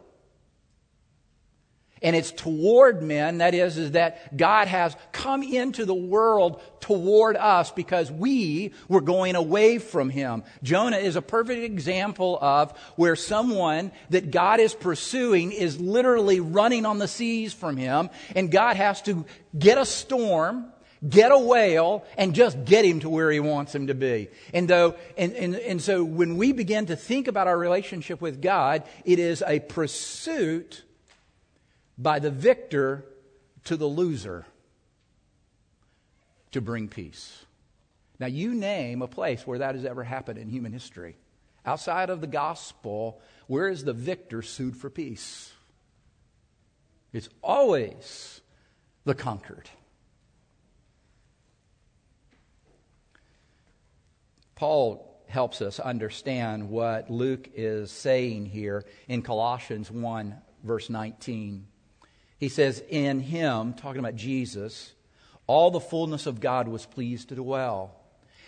and 2.05 2.15
it's 2.15 2.31
toward 2.31 3.01
men 3.01 3.39
that 3.39 3.55
is 3.55 3.77
is 3.77 3.91
that 3.91 4.37
god 4.37 4.67
has 4.67 4.95
come 5.11 5.41
into 5.41 5.85
the 5.85 5.93
world 5.93 6.61
toward 6.79 7.35
us 7.35 7.71
because 7.71 8.11
we 8.11 8.71
were 8.87 9.01
going 9.01 9.35
away 9.35 9.79
from 9.79 10.11
him. 10.11 10.43
Jonah 10.61 10.97
is 10.97 11.15
a 11.15 11.21
perfect 11.21 11.63
example 11.63 12.37
of 12.39 12.77
where 12.95 13.15
someone 13.15 13.91
that 14.11 14.29
god 14.29 14.59
is 14.59 14.73
pursuing 14.75 15.51
is 15.51 15.81
literally 15.81 16.39
running 16.39 16.85
on 16.85 16.99
the 16.99 17.07
seas 17.07 17.53
from 17.53 17.75
him 17.75 18.09
and 18.35 18.51
god 18.51 18.77
has 18.77 19.01
to 19.01 19.25
get 19.57 19.79
a 19.79 19.85
storm 19.85 20.71
get 21.07 21.31
a 21.31 21.37
whale 21.37 22.05
and 22.17 22.33
just 22.35 22.65
get 22.65 22.85
him 22.85 22.99
to 22.99 23.09
where 23.09 23.29
he 23.29 23.39
wants 23.39 23.75
him 23.75 23.87
to 23.87 23.93
be. 23.93 24.27
And 24.53 24.67
though 24.67 24.95
and, 25.17 25.33
and, 25.33 25.55
and 25.55 25.81
so 25.81 26.03
when 26.03 26.37
we 26.37 26.51
begin 26.51 26.85
to 26.87 26.95
think 26.95 27.27
about 27.27 27.47
our 27.47 27.57
relationship 27.57 28.21
with 28.21 28.43
god 28.43 28.83
it 29.05 29.17
is 29.17 29.43
a 29.47 29.59
pursuit 29.59 30.83
by 31.97 32.19
the 32.19 32.31
victor 32.31 33.05
to 33.65 33.77
the 33.77 33.85
loser 33.85 34.45
to 36.51 36.61
bring 36.61 36.87
peace. 36.87 37.45
Now, 38.19 38.27
you 38.27 38.53
name 38.53 39.01
a 39.01 39.07
place 39.07 39.45
where 39.45 39.59
that 39.59 39.75
has 39.75 39.85
ever 39.85 40.03
happened 40.03 40.39
in 40.39 40.49
human 40.49 40.71
history. 40.71 41.17
Outside 41.65 42.09
of 42.09 42.21
the 42.21 42.27
gospel, 42.27 43.19
where 43.47 43.67
is 43.67 43.83
the 43.83 43.93
victor 43.93 44.41
sued 44.41 44.77
for 44.77 44.89
peace? 44.89 45.51
It's 47.11 47.29
always 47.41 48.41
the 49.03 49.15
conquered. 49.15 49.69
Paul 54.55 55.21
helps 55.27 55.61
us 55.61 55.79
understand 55.79 56.69
what 56.69 57.09
Luke 57.09 57.49
is 57.53 57.91
saying 57.91 58.45
here 58.45 58.85
in 59.07 59.21
Colossians 59.21 59.91
1, 59.91 60.35
verse 60.63 60.89
19. 60.89 61.67
He 62.45 62.49
says, 62.49 62.83
In 62.89 63.21
him, 63.21 63.73
talking 63.73 63.97
about 63.97 64.15
Jesus, 64.15 64.93
all 65.47 65.71
the 65.71 65.79
fullness 65.79 66.27
of 66.27 66.39
God 66.39 66.67
was 66.67 66.85
pleased 66.85 67.29
to 67.29 67.35
dwell. 67.35 67.95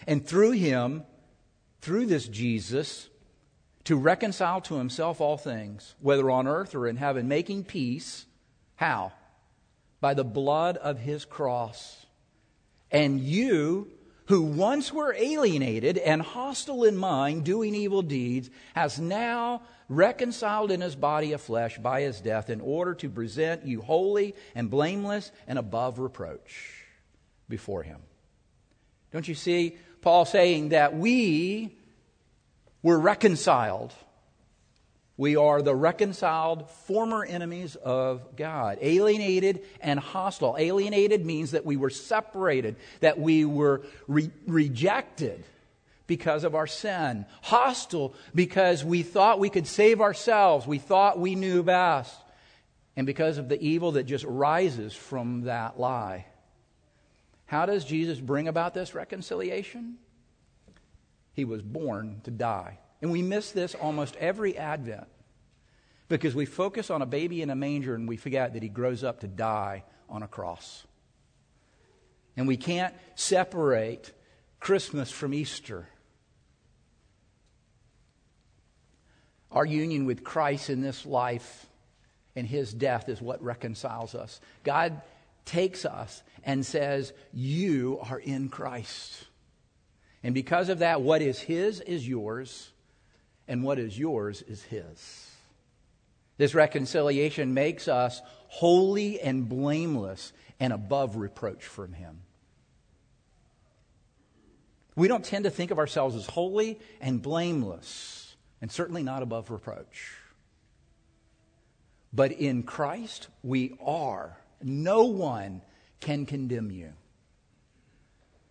And 0.05 0.23
through 0.23 0.51
him, 0.51 1.03
through 1.81 2.05
this 2.05 2.27
Jesus, 2.27 3.09
to 3.85 3.95
reconcile 3.95 4.61
to 4.61 4.75
himself 4.75 5.19
all 5.19 5.35
things, 5.35 5.95
whether 5.99 6.29
on 6.29 6.47
earth 6.47 6.75
or 6.75 6.85
in 6.87 6.97
heaven, 6.97 7.27
making 7.27 7.63
peace. 7.63 8.27
How? 8.75 9.13
By 9.99 10.13
the 10.13 10.23
blood 10.23 10.77
of 10.77 10.99
his 10.99 11.25
cross. 11.25 12.05
And 12.91 13.19
you 13.19 13.89
who 14.27 14.41
once 14.41 14.91
were 14.91 15.15
alienated 15.17 15.97
and 15.97 16.21
hostile 16.21 16.83
in 16.83 16.97
mind, 16.97 17.43
doing 17.43 17.73
evil 17.73 18.01
deeds, 18.01 18.49
has 18.75 18.99
now 18.99 19.61
reconciled 19.89 20.69
in 20.69 20.81
his 20.81 20.95
body 20.95 21.31
of 21.31 21.41
flesh 21.41 21.77
by 21.77 22.01
his 22.01 22.19
death 22.19 22.49
in 22.49 22.59
order 22.61 22.93
to 22.93 23.09
present 23.09 23.65
you 23.65 23.81
holy 23.81 24.35
and 24.53 24.69
blameless 24.69 25.31
and 25.47 25.57
above 25.57 25.97
reproach 25.99 26.83
before 27.47 27.83
him. 27.83 28.01
Don't 29.11 29.27
you 29.27 29.35
see 29.35 29.77
Paul 30.01 30.25
saying 30.25 30.69
that 30.69 30.95
we 30.95 31.75
were 32.83 32.99
reconciled? 32.99 33.93
We 35.17 35.35
are 35.35 35.63
the 35.63 35.73
reconciled 35.73 36.69
former 36.69 37.25
enemies 37.25 37.75
of 37.75 38.35
God, 38.35 38.77
alienated 38.81 39.63
and 39.81 39.99
hostile. 39.99 40.55
Alienated 40.59 41.25
means 41.25 41.51
that 41.51 41.65
we 41.65 41.75
were 41.75 41.89
separated, 41.89 42.75
that 42.99 43.19
we 43.19 43.43
were 43.43 43.81
re- 44.07 44.29
rejected 44.45 45.43
because 46.05 46.43
of 46.43 46.53
our 46.53 46.67
sin. 46.67 47.25
Hostile 47.41 48.13
because 48.35 48.85
we 48.85 49.01
thought 49.01 49.39
we 49.39 49.49
could 49.49 49.65
save 49.65 50.01
ourselves, 50.01 50.67
we 50.67 50.77
thought 50.77 51.19
we 51.19 51.33
knew 51.33 51.63
best, 51.63 52.15
and 52.95 53.07
because 53.07 53.39
of 53.39 53.49
the 53.49 53.59
evil 53.59 53.93
that 53.93 54.03
just 54.03 54.23
rises 54.25 54.93
from 54.93 55.41
that 55.41 55.79
lie. 55.79 56.27
How 57.47 57.65
does 57.65 57.85
Jesus 57.85 58.19
bring 58.19 58.47
about 58.47 58.75
this 58.75 58.93
reconciliation? 58.93 59.97
He 61.33 61.43
was 61.43 61.63
born 61.63 62.21
to 62.25 62.31
die. 62.31 62.77
And 63.01 63.11
we 63.11 63.21
miss 63.21 63.51
this 63.51 63.75
almost 63.75 64.15
every 64.15 64.57
Advent 64.57 65.07
because 66.07 66.33
we 66.33 66.45
focus 66.45 66.89
on 66.89 67.01
a 67.01 67.05
baby 67.05 67.41
in 67.41 67.49
a 67.49 67.55
manger 67.55 67.93
and 67.95 68.07
we 68.07 68.17
forget 68.17 68.53
that 68.53 68.63
he 68.63 68.69
grows 68.69 69.03
up 69.03 69.19
to 69.21 69.27
die 69.27 69.83
on 70.09 70.23
a 70.23 70.27
cross. 70.27 70.85
And 72.35 72.47
we 72.47 72.57
can't 72.57 72.93
separate 73.15 74.11
Christmas 74.59 75.11
from 75.11 75.33
Easter. 75.33 75.87
Our 79.51 79.65
union 79.65 80.05
with 80.05 80.23
Christ 80.23 80.69
in 80.69 80.81
this 80.81 81.05
life 81.05 81.65
and 82.35 82.45
his 82.45 82.73
death 82.73 83.09
is 83.09 83.21
what 83.21 83.41
reconciles 83.41 84.13
us. 84.13 84.39
God 84.63 85.01
takes 85.45 85.85
us 85.85 86.21
and 86.43 86.65
says, 86.65 87.13
You 87.33 87.99
are 88.03 88.19
in 88.19 88.49
Christ. 88.49 89.25
And 90.23 90.35
because 90.35 90.69
of 90.69 90.79
that, 90.79 91.01
what 91.01 91.21
is 91.21 91.39
his 91.39 91.79
is 91.81 92.07
yours, 92.07 92.71
and 93.47 93.63
what 93.63 93.79
is 93.79 93.97
yours 93.97 94.41
is 94.41 94.63
his. 94.63 95.31
This 96.37 96.53
reconciliation 96.53 97.53
makes 97.53 97.87
us 97.87 98.21
holy 98.47 99.19
and 99.19 99.47
blameless 99.49 100.33
and 100.59 100.71
above 100.71 101.15
reproach 101.15 101.63
from 101.65 101.93
him. 101.93 102.21
We 104.95 105.07
don't 105.07 105.23
tend 105.23 105.43
to 105.43 105.51
think 105.51 105.71
of 105.71 105.77
ourselves 105.77 106.15
as 106.15 106.25
holy 106.25 106.79
and 106.99 107.21
blameless, 107.21 108.35
and 108.61 108.71
certainly 108.71 109.03
not 109.03 109.21
above 109.21 109.51
reproach. 109.51 110.15
But 112.11 112.31
in 112.31 112.63
Christ, 112.63 113.27
we 113.43 113.77
are. 113.79 114.37
No 114.61 115.05
one 115.05 115.61
can 115.99 116.25
condemn 116.25 116.71
you. 116.71 116.93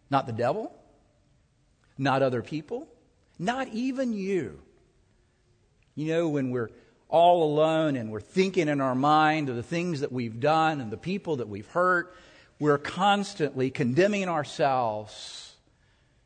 Not 0.08 0.26
the 0.26 0.32
devil, 0.32 0.72
not 1.98 2.22
other 2.22 2.42
people, 2.42 2.86
not 3.38 3.68
even 3.68 4.12
you. 4.12 4.60
You 5.96 6.08
know, 6.08 6.28
when 6.28 6.50
we're 6.50 6.70
all 7.08 7.42
alone 7.42 7.96
and 7.96 8.12
we're 8.12 8.20
thinking 8.20 8.68
in 8.68 8.80
our 8.80 8.94
mind 8.94 9.48
of 9.48 9.56
the 9.56 9.62
things 9.62 10.00
that 10.00 10.12
we've 10.12 10.38
done 10.38 10.80
and 10.80 10.92
the 10.92 10.96
people 10.96 11.36
that 11.36 11.48
we've 11.48 11.66
hurt, 11.68 12.14
we're 12.60 12.78
constantly 12.78 13.70
condemning 13.70 14.28
ourselves. 14.28 15.54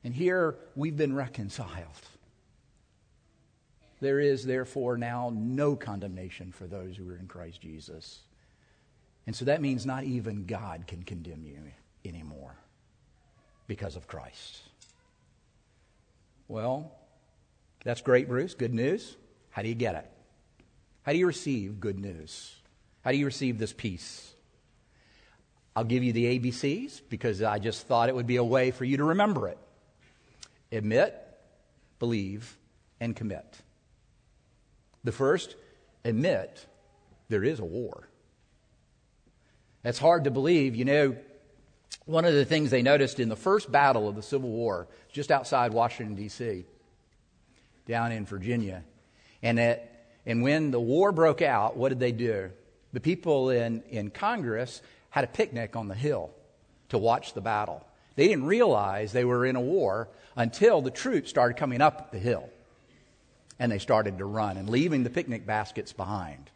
And 0.02 0.12
here 0.12 0.56
we've 0.74 0.96
been 0.96 1.14
reconciled. 1.14 1.86
There 4.00 4.18
is, 4.18 4.44
therefore, 4.44 4.96
now 4.96 5.30
no 5.32 5.76
condemnation 5.76 6.52
for 6.52 6.66
those 6.66 6.96
who 6.96 7.08
are 7.10 7.16
in 7.16 7.26
Christ 7.26 7.60
Jesus. 7.60 8.20
And 9.26 9.36
so 9.36 9.45
that 9.45 9.60
means 9.60 9.86
not 9.86 10.04
even 10.04 10.47
God 10.47 10.86
can 10.86 11.04
condemn 11.04 11.45
you 11.45 11.58
anymore 12.04 12.56
because 13.68 13.95
of 13.95 14.08
Christ. 14.08 14.62
Well, 16.49 16.92
that's 17.84 18.00
great, 18.00 18.26
Bruce. 18.26 18.54
Good 18.54 18.75
news. 18.75 19.16
How 19.50 19.63
do 19.63 19.69
you 19.69 19.75
get 19.75 19.95
it? 19.95 20.10
How 21.02 21.13
do 21.13 21.19
you 21.19 21.26
receive 21.26 21.80
good 21.80 21.99
news? 21.99 22.54
How 23.02 23.10
do 23.10 23.17
you 23.17 23.26
receive 23.26 23.58
this 23.58 23.73
peace? 23.73 24.32
I'll 25.75 25.84
give 25.84 26.02
you 26.02 26.13
the 26.13 26.39
ABCs 26.39 27.00
because 27.08 27.43
I 27.43 27.58
just 27.58 27.86
thought 27.86 28.08
it 28.08 28.15
would 28.15 28.26
be 28.26 28.36
a 28.36 28.45
way 28.45 28.71
for 28.71 28.84
you 28.84 28.97
to 28.99 29.04
remember 29.04 29.49
it. 29.49 29.58
Admit, 30.73 31.15
believe, 31.99 32.56
and 33.00 33.15
commit. 33.17 33.58
The 35.04 35.13
first, 35.13 35.56
admit 36.04 36.67
there 37.28 37.45
is 37.45 37.60
a 37.60 37.65
war. 37.65 38.08
That's 39.82 39.99
hard 39.99 40.25
to 40.25 40.30
believe. 40.30 40.76
You 40.76 40.84
know, 40.84 41.17
one 42.04 42.25
of 42.25 42.34
the 42.34 42.45
things 42.45 42.71
they 42.71 42.82
noticed 42.82 43.19
in 43.19 43.28
the 43.28 43.36
first 43.36 43.73
battle 43.73 44.08
of 44.08 44.17
the 44.17 44.23
Civil 44.23 44.50
War, 44.50 44.89
just 45.13 45.30
outside 45.30 45.73
Washington, 45.73 46.15
D.C., 46.15 46.65
down 47.86 48.13
in 48.13 48.26
Virginia, 48.26 48.84
and, 49.42 49.58
it, 49.58 49.90
and 50.26 50.42
when 50.42 50.70
the 50.70 50.80
war 50.80 51.12
broke 51.12 51.42
out, 51.42 51.76
what 51.76 51.90
did 51.90 52.00
they 52.00 52.12
do? 52.12 52.50
The 52.92 53.00
people 53.00 53.50
in, 53.50 53.82
in 53.88 54.10
Congress 54.10 54.82
had 55.10 55.24
a 55.24 55.28
picnic 55.28 55.76
on 55.76 55.88
the 55.88 55.94
hill 55.94 56.30
to 56.90 56.98
watch 56.98 57.34
the 57.34 57.40
battle. 57.40 57.84
They 58.16 58.28
didn't 58.28 58.46
realize 58.46 59.12
they 59.12 59.24
were 59.24 59.46
in 59.46 59.56
a 59.56 59.60
war 59.60 60.08
until 60.36 60.82
the 60.82 60.90
troops 60.90 61.30
started 61.30 61.56
coming 61.56 61.80
up 61.80 62.12
the 62.12 62.18
hill. 62.18 62.48
And 63.58 63.70
they 63.70 63.78
started 63.78 64.18
to 64.18 64.24
run 64.24 64.56
and 64.56 64.68
leaving 64.68 65.04
the 65.04 65.10
picnic 65.10 65.46
baskets 65.46 65.92
behind. 65.92 66.50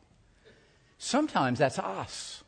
Sometimes 0.99 1.59
that's 1.59 1.79
us. 1.79 2.43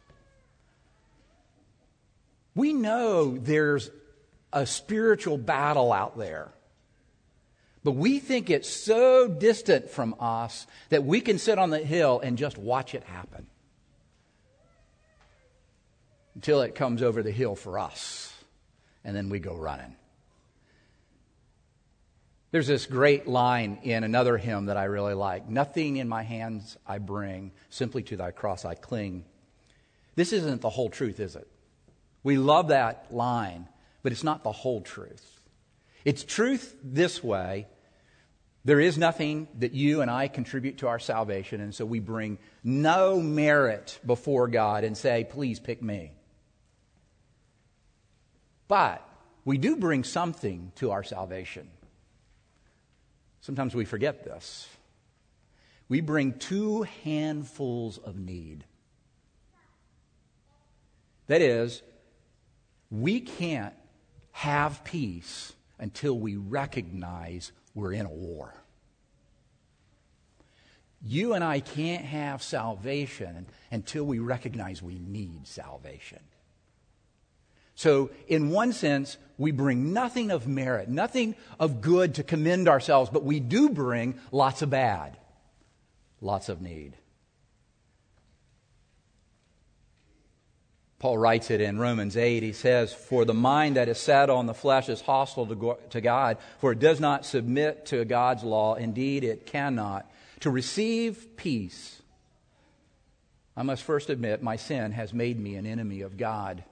We 2.54 2.72
know 2.72 3.36
there's 3.36 3.90
a 4.52 4.66
spiritual 4.66 5.36
battle 5.36 5.92
out 5.92 6.16
there. 6.16 6.48
But 7.86 7.92
we 7.92 8.18
think 8.18 8.50
it's 8.50 8.68
so 8.68 9.28
distant 9.28 9.90
from 9.90 10.16
us 10.18 10.66
that 10.88 11.04
we 11.04 11.20
can 11.20 11.38
sit 11.38 11.56
on 11.56 11.70
the 11.70 11.78
hill 11.78 12.18
and 12.18 12.36
just 12.36 12.58
watch 12.58 12.96
it 12.96 13.04
happen 13.04 13.46
until 16.34 16.62
it 16.62 16.74
comes 16.74 17.00
over 17.00 17.22
the 17.22 17.30
hill 17.30 17.54
for 17.54 17.78
us. 17.78 18.34
And 19.04 19.14
then 19.14 19.28
we 19.28 19.38
go 19.38 19.54
running. 19.54 19.94
There's 22.50 22.66
this 22.66 22.86
great 22.86 23.28
line 23.28 23.78
in 23.84 24.02
another 24.02 24.36
hymn 24.36 24.66
that 24.66 24.76
I 24.76 24.86
really 24.86 25.14
like 25.14 25.48
Nothing 25.48 25.98
in 25.98 26.08
my 26.08 26.24
hands 26.24 26.76
I 26.88 26.98
bring, 26.98 27.52
simply 27.70 28.02
to 28.02 28.16
thy 28.16 28.32
cross 28.32 28.64
I 28.64 28.74
cling. 28.74 29.24
This 30.16 30.32
isn't 30.32 30.60
the 30.60 30.70
whole 30.70 30.90
truth, 30.90 31.20
is 31.20 31.36
it? 31.36 31.46
We 32.24 32.36
love 32.36 32.66
that 32.66 33.14
line, 33.14 33.68
but 34.02 34.10
it's 34.10 34.24
not 34.24 34.42
the 34.42 34.50
whole 34.50 34.80
truth. 34.80 35.40
It's 36.04 36.24
truth 36.24 36.74
this 36.82 37.22
way. 37.22 37.68
There 38.66 38.80
is 38.80 38.98
nothing 38.98 39.46
that 39.60 39.74
you 39.74 40.00
and 40.00 40.10
I 40.10 40.26
contribute 40.26 40.78
to 40.78 40.88
our 40.88 40.98
salvation, 40.98 41.60
and 41.60 41.72
so 41.72 41.86
we 41.86 42.00
bring 42.00 42.36
no 42.64 43.20
merit 43.20 44.00
before 44.04 44.48
God 44.48 44.82
and 44.82 44.98
say, 44.98 45.24
please 45.30 45.60
pick 45.60 45.80
me. 45.80 46.10
But 48.66 49.08
we 49.44 49.56
do 49.56 49.76
bring 49.76 50.02
something 50.02 50.72
to 50.76 50.90
our 50.90 51.04
salvation. 51.04 51.68
Sometimes 53.40 53.72
we 53.72 53.84
forget 53.84 54.24
this. 54.24 54.66
We 55.88 56.00
bring 56.00 56.32
two 56.32 56.82
handfuls 57.04 57.98
of 57.98 58.18
need. 58.18 58.64
That 61.28 61.40
is, 61.40 61.82
we 62.90 63.20
can't 63.20 63.74
have 64.32 64.82
peace 64.82 65.52
until 65.78 66.18
we 66.18 66.34
recognize 66.34 67.52
we're 67.76 67.92
in 67.92 68.06
a 68.06 68.10
war. 68.10 68.52
You 71.04 71.34
and 71.34 71.44
I 71.44 71.60
can't 71.60 72.04
have 72.04 72.42
salvation 72.42 73.46
until 73.70 74.02
we 74.02 74.18
recognize 74.18 74.82
we 74.82 74.98
need 74.98 75.46
salvation. 75.46 76.18
So, 77.76 78.10
in 78.26 78.48
one 78.48 78.72
sense, 78.72 79.18
we 79.36 79.50
bring 79.52 79.92
nothing 79.92 80.30
of 80.30 80.48
merit, 80.48 80.88
nothing 80.88 81.36
of 81.60 81.82
good 81.82 82.14
to 82.14 82.22
commend 82.22 82.66
ourselves, 82.66 83.10
but 83.12 83.22
we 83.22 83.38
do 83.38 83.68
bring 83.68 84.18
lots 84.32 84.62
of 84.62 84.70
bad, 84.70 85.18
lots 86.22 86.48
of 86.48 86.62
need. 86.62 86.94
Paul 90.98 91.18
writes 91.18 91.50
it 91.50 91.60
in 91.60 91.78
Romans 91.78 92.16
8. 92.16 92.42
He 92.42 92.52
says, 92.52 92.92
For 92.92 93.24
the 93.24 93.34
mind 93.34 93.76
that 93.76 93.88
is 93.88 93.98
set 93.98 94.30
on 94.30 94.46
the 94.46 94.54
flesh 94.54 94.88
is 94.88 95.02
hostile 95.02 95.76
to 95.90 96.00
God, 96.00 96.38
for 96.58 96.72
it 96.72 96.78
does 96.78 97.00
not 97.00 97.26
submit 97.26 97.86
to 97.86 98.04
God's 98.04 98.42
law. 98.42 98.74
Indeed, 98.74 99.22
it 99.22 99.46
cannot. 99.46 100.10
To 100.40 100.50
receive 100.50 101.36
peace, 101.36 102.00
I 103.56 103.62
must 103.62 103.82
first 103.82 104.08
admit 104.08 104.42
my 104.42 104.56
sin 104.56 104.92
has 104.92 105.12
made 105.12 105.38
me 105.38 105.56
an 105.56 105.66
enemy 105.66 106.00
of 106.00 106.16
God, 106.16 106.64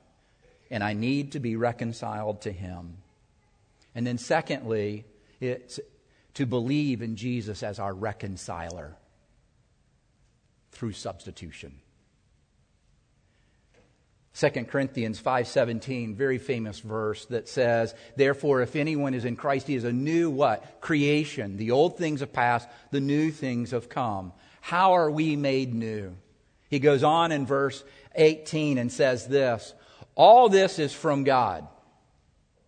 and 0.71 0.83
I 0.83 0.95
need 0.95 1.33
to 1.33 1.41
be 1.41 1.57
reconciled 1.57 2.43
to 2.43 2.53
Him. 2.53 2.99
And 3.95 4.07
then, 4.07 4.19
secondly, 4.19 5.05
it's 5.41 5.81
to 6.35 6.47
believe 6.47 7.03
in 7.03 7.17
Jesus 7.17 7.63
as 7.63 7.79
our 7.79 7.93
reconciler 7.93 8.97
through 10.73 10.93
substitution. 10.93 11.81
2 14.35 14.51
Corinthians 14.65 15.21
5:17 15.21 16.17
very 16.17 16.39
famous 16.39 16.81
verse 16.81 17.25
that 17.27 17.49
says 17.49 17.95
therefore 18.17 18.63
if 18.63 18.75
anyone 18.75 19.15
is 19.15 19.25
in 19.25 19.37
Christ 19.37 19.69
he 19.69 19.77
is 19.77 19.85
a 19.85 19.93
new 19.93 20.29
what? 20.31 20.81
Creation. 20.81 21.57
The 21.57 21.71
old 21.71 21.97
things 21.99 22.21
have 22.21 22.33
passed 22.33 22.69
the 22.91 23.01
new 23.01 23.31
things 23.31 23.71
have 23.71 23.89
come. 23.89 24.33
How 24.61 24.95
are 24.95 25.11
we 25.11 25.37
made 25.37 25.73
new? 25.75 26.17
He 26.69 26.81
goes 26.81 27.05
on 27.05 27.31
in 27.31 27.47
verse 27.47 27.85
18 28.17 28.79
and 28.79 28.91
says 28.91 29.27
this 29.29 29.75
all 30.17 30.49
this 30.49 30.79
is 30.79 30.93
from 30.93 31.25
God 31.25 31.67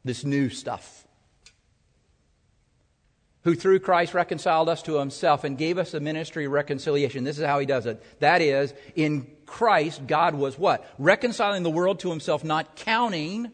this 0.05 0.25
new 0.25 0.49
stuff 0.49 1.06
who 3.47 3.55
through 3.55 3.79
Christ 3.79 4.13
reconciled 4.13 4.69
us 4.69 4.83
to 4.83 4.99
himself 4.99 5.45
and 5.45 5.57
gave 5.57 5.79
us 5.79 5.93
the 5.93 6.01
ministry 6.01 6.47
of 6.47 6.53
reconciliation. 6.53 7.23
This 7.23 7.39
is 7.39 7.47
how 7.47 7.61
he 7.61 7.65
does 7.65 7.87
it. 7.87 8.03
That 8.19 8.43
is, 8.43 8.75
in 8.97 9.29
Christ, 9.47 10.05
God 10.05 10.35
was 10.35 10.59
what? 10.59 10.85
Reconciling 10.99 11.63
the 11.63 11.71
world 11.71 12.01
to 12.01 12.11
himself, 12.11 12.43
not 12.43 12.75
counting 12.75 13.53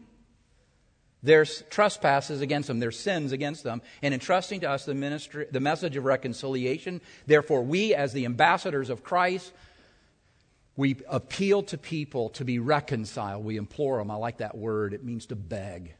their 1.21 1.45
trespasses 1.45 2.41
against 2.41 2.69
them, 2.69 2.79
their 2.79 2.91
sins 2.91 3.31
against 3.31 3.63
them, 3.63 3.83
and 4.01 4.15
entrusting 4.15 4.61
to 4.61 4.71
us 4.71 4.83
the 4.83 4.95
ministry, 4.95 5.45
the 5.51 5.59
message 5.59 5.95
of 5.95 6.05
reconciliation. 6.05 6.99
Therefore, 7.27 7.61
we, 7.61 7.93
as 7.93 8.13
the 8.13 8.25
ambassadors 8.25 8.89
of 8.89 9.03
Christ, 9.03 9.53
we 10.75 10.95
appeal 11.07 11.61
to 11.61 11.77
people 11.77 12.29
to 12.29 12.43
be 12.43 12.57
reconciled. 12.57 13.45
We 13.45 13.57
implore 13.57 13.99
them. 13.99 14.09
I 14.09 14.15
like 14.15 14.39
that 14.39 14.57
word. 14.57 14.95
It 14.95 15.03
means 15.03 15.27
to 15.27 15.35
beg. 15.35 15.93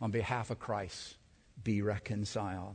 On 0.00 0.10
behalf 0.10 0.50
of 0.50 0.58
Christ, 0.58 1.14
be 1.62 1.82
reconciled. 1.82 2.74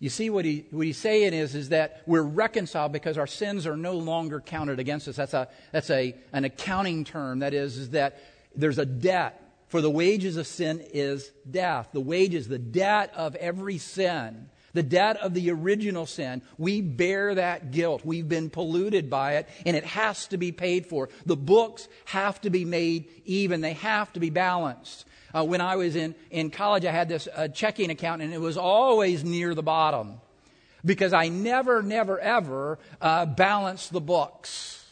You 0.00 0.08
see, 0.08 0.30
what, 0.30 0.46
he, 0.46 0.64
what 0.70 0.86
he's 0.86 0.96
saying 0.96 1.34
is, 1.34 1.54
is 1.54 1.68
that 1.68 2.02
we're 2.06 2.22
reconciled 2.22 2.90
because 2.90 3.18
our 3.18 3.26
sins 3.26 3.66
are 3.66 3.76
no 3.76 3.96
longer 3.98 4.40
counted 4.40 4.78
against 4.78 5.06
us. 5.06 5.16
That's, 5.16 5.34
a, 5.34 5.48
that's 5.72 5.90
a, 5.90 6.16
an 6.32 6.44
accounting 6.44 7.04
term. 7.04 7.40
That 7.40 7.52
is, 7.52 7.76
is 7.76 7.90
that 7.90 8.18
there's 8.56 8.78
a 8.78 8.86
debt. 8.86 9.36
For 9.68 9.82
the 9.82 9.90
wages 9.90 10.38
of 10.38 10.46
sin 10.46 10.82
is 10.92 11.30
death. 11.48 11.90
The 11.92 12.00
wages, 12.00 12.48
the 12.48 12.58
debt 12.58 13.12
of 13.14 13.36
every 13.36 13.76
sin, 13.76 14.48
the 14.72 14.82
debt 14.82 15.16
of 15.18 15.34
the 15.34 15.50
original 15.50 16.06
sin. 16.06 16.42
We 16.58 16.80
bear 16.80 17.34
that 17.34 17.70
guilt. 17.70 18.02
We've 18.04 18.28
been 18.28 18.50
polluted 18.50 19.10
by 19.10 19.36
it, 19.36 19.48
and 19.66 19.76
it 19.76 19.84
has 19.84 20.26
to 20.28 20.36
be 20.36 20.52
paid 20.52 20.86
for. 20.86 21.08
The 21.26 21.36
books 21.36 21.88
have 22.06 22.40
to 22.42 22.50
be 22.50 22.64
made 22.64 23.08
even, 23.24 23.60
they 23.60 23.74
have 23.74 24.12
to 24.14 24.20
be 24.20 24.30
balanced. 24.30 25.04
Uh, 25.32 25.44
when 25.44 25.60
I 25.60 25.76
was 25.76 25.94
in, 25.94 26.14
in 26.30 26.50
college, 26.50 26.84
I 26.84 26.90
had 26.90 27.08
this 27.08 27.28
uh, 27.34 27.48
checking 27.48 27.90
account, 27.90 28.22
and 28.22 28.32
it 28.32 28.40
was 28.40 28.56
always 28.56 29.22
near 29.24 29.54
the 29.54 29.62
bottom 29.62 30.20
because 30.84 31.12
I 31.12 31.28
never, 31.28 31.82
never, 31.82 32.18
ever 32.18 32.78
uh, 33.00 33.26
balanced 33.26 33.92
the 33.92 34.00
books. 34.00 34.84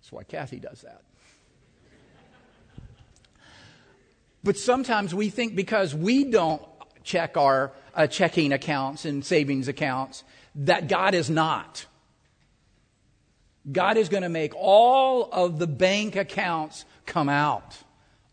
That's 0.00 0.12
why 0.12 0.22
Kathy 0.22 0.60
does 0.60 0.82
that. 0.82 1.02
But 4.44 4.56
sometimes 4.56 5.12
we 5.12 5.28
think 5.30 5.56
because 5.56 5.92
we 5.92 6.22
don't 6.22 6.62
check 7.06 7.36
our 7.36 7.72
uh, 7.94 8.06
checking 8.06 8.52
accounts 8.52 9.06
and 9.06 9.24
savings 9.24 9.68
accounts, 9.68 10.24
that 10.56 10.88
God 10.88 11.14
is 11.14 11.30
not. 11.30 11.86
God 13.70 13.96
is 13.96 14.08
going 14.08 14.22
to 14.22 14.28
make 14.28 14.52
all 14.54 15.30
of 15.32 15.58
the 15.58 15.66
bank 15.66 16.16
accounts 16.16 16.84
come 17.06 17.28
out. 17.28 17.76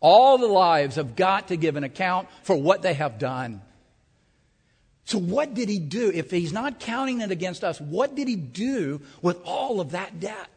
All 0.00 0.36
the 0.36 0.46
lives 0.46 0.96
have 0.96 1.16
got 1.16 1.48
to 1.48 1.56
give 1.56 1.76
an 1.76 1.84
account 1.84 2.28
for 2.42 2.54
what 2.54 2.82
they 2.82 2.92
have 2.94 3.18
done. 3.18 3.62
So, 5.06 5.18
what 5.18 5.54
did 5.54 5.68
he 5.68 5.78
do? 5.78 6.10
If 6.12 6.30
he's 6.30 6.52
not 6.52 6.80
counting 6.80 7.20
it 7.20 7.30
against 7.30 7.64
us, 7.64 7.80
what 7.80 8.14
did 8.14 8.28
he 8.28 8.36
do 8.36 9.00
with 9.22 9.38
all 9.44 9.80
of 9.80 9.92
that 9.92 10.20
debt? 10.20 10.53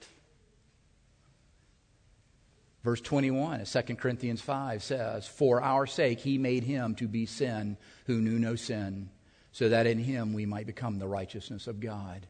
Verse 2.88 3.02
21 3.02 3.60
of 3.60 3.70
2 3.70 3.96
Corinthians 3.98 4.40
5 4.40 4.82
says, 4.82 5.28
For 5.28 5.62
our 5.62 5.86
sake 5.86 6.22
he 6.22 6.38
made 6.38 6.64
him 6.64 6.96
to 6.96 7.08
be 7.10 7.26
sin 7.26 7.76
who 8.06 8.22
knew 8.22 8.40
no 8.40 8.56
sin, 8.56 9.10
so 9.52 9.68
that 9.68 9.86
in 9.86 10.00
him 10.00 10.32
we 10.32 10.46
might 10.46 10.68
become 10.68 10.98
the 10.98 11.06
righteousness 11.06 11.68
of 11.68 11.82
God. 11.82 12.28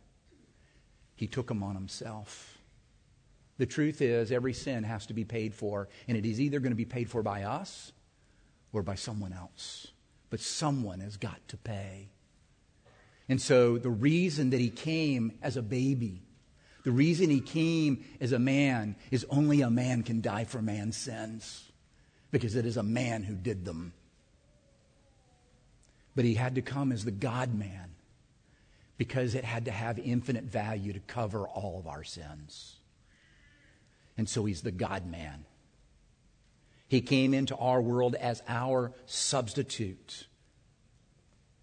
He 1.16 1.28
took 1.28 1.52
him 1.52 1.62
on 1.62 1.76
himself. 1.76 2.58
The 3.60 3.68
truth 3.68 4.02
is, 4.02 4.32
every 4.32 4.54
sin 4.54 4.84
has 4.84 5.06
to 5.06 5.14
be 5.14 5.26
paid 5.26 5.54
for, 5.54 5.90
and 6.08 6.18
it 6.18 6.26
is 6.26 6.42
either 6.42 6.60
going 6.60 6.72
to 6.72 6.76
be 6.76 6.86
paid 6.86 7.08
for 7.08 7.22
by 7.22 7.44
us 7.44 7.92
or 8.74 8.82
by 8.82 8.96
someone 8.96 9.34
else. 9.34 9.92
But 10.32 10.40
someone 10.40 11.02
has 11.02 11.18
got 11.18 11.48
to 11.50 11.58
pay. 11.58 12.10
And 13.30 13.40
so 13.40 13.78
the 13.78 13.92
reason 13.92 14.50
that 14.50 14.60
he 14.60 14.72
came 14.72 15.38
as 15.44 15.56
a 15.56 15.62
baby, 15.62 16.24
the 16.88 16.94
reason 16.94 17.30
he 17.30 17.42
came 17.42 18.06
as 18.22 18.32
a 18.32 18.40
man, 18.40 18.96
is 19.12 19.26
only 19.30 19.60
a 19.60 19.70
man 19.70 20.04
can 20.04 20.22
die 20.22 20.46
for 20.46 20.62
man's 20.62 20.96
sins 20.96 21.70
because 22.32 22.56
it 22.56 22.66
is 22.66 22.78
a 22.78 22.82
man 22.82 23.24
who 23.24 23.36
did 23.36 23.66
them. 23.66 23.92
But 26.16 26.24
he 26.24 26.36
had 26.36 26.56
to 26.56 26.62
come 26.62 26.94
as 26.94 27.04
the 27.04 27.12
God 27.12 27.54
man 27.54 27.90
because 28.98 29.36
it 29.36 29.44
had 29.44 29.66
to 29.66 29.72
have 29.72 30.00
infinite 30.00 30.46
value 30.46 30.94
to 30.94 31.02
cover 31.02 31.46
all 31.46 31.78
of 31.78 31.88
our 31.88 32.06
sins. 32.06 32.78
And 34.18 34.30
so 34.30 34.46
he's 34.46 34.62
the 34.62 34.72
God 34.72 35.06
man. 35.06 35.44
He 36.88 37.02
came 37.02 37.34
into 37.34 37.58
our 37.58 37.82
world 37.82 38.16
as 38.16 38.42
our 38.48 38.94
substitute 39.08 40.26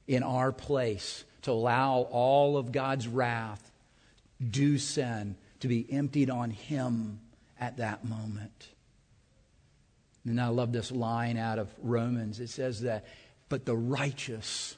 in 0.06 0.22
our 0.22 0.52
place 0.52 1.24
to 1.40 1.50
allow 1.52 2.00
all 2.10 2.58
of 2.58 2.72
God's 2.72 3.08
wrath, 3.08 3.70
due 4.50 4.78
sin, 4.78 5.36
to 5.60 5.68
be 5.68 5.90
emptied 5.90 6.30
on 6.30 6.50
him 6.50 7.20
at 7.58 7.78
that 7.78 8.04
moment. 8.04 8.68
And 10.24 10.40
I 10.40 10.48
love 10.48 10.72
this 10.72 10.90
line 10.90 11.36
out 11.36 11.58
of 11.58 11.72
Romans. 11.82 12.40
It 12.40 12.48
says 12.48 12.80
that, 12.82 13.04
but 13.48 13.64
the 13.64 13.76
righteous 13.76 14.76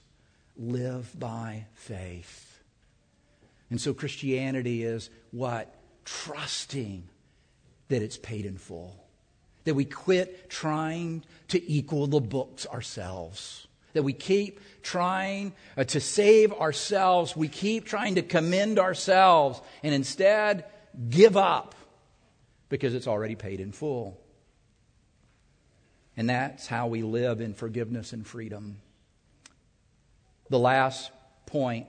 live 0.57 1.19
by 1.19 1.67
faith. 1.75 2.61
And 3.71 3.81
so 3.81 3.95
Christianity 3.95 4.85
is 4.85 5.11
what? 5.31 5.75
Trusting 6.05 7.09
that 7.89 8.03
it's 8.03 8.17
paid 8.17 8.47
in 8.47 8.59
full. 8.59 9.05
That 9.65 9.75
we 9.75 9.85
quit 9.85 10.49
trying 10.49 11.25
to 11.49 11.71
equal 11.71 12.07
the 12.07 12.21
books 12.21 12.67
ourselves. 12.67 13.66
That 13.97 14.03
we 14.03 14.13
keep 14.13 14.61
trying 14.83 15.55
uh, 15.75 15.85
to 15.85 16.01
save 16.01 16.53
ourselves. 16.53 17.35
We 17.35 17.49
keep 17.49 17.87
trying 17.87 18.17
to 18.17 18.23
commend 18.23 18.79
ourselves 18.79 19.59
and 19.83 19.95
instead 19.95 20.67
give 21.09 21.35
up 21.35 21.75
because 22.69 22.95
it's 22.95 23.07
already 23.07 23.37
paid 23.37 23.59
in 23.59 23.73
full. 23.73 24.21
And 26.15 26.29
that's 26.29 26.67
how 26.67 26.89
we 26.89 27.03
live 27.03 27.41
in 27.41 27.55
forgiveness 27.55 28.13
and 28.13 28.27
freedom. 28.27 28.83
The 30.51 30.59
last 30.59 31.11
point, 31.47 31.89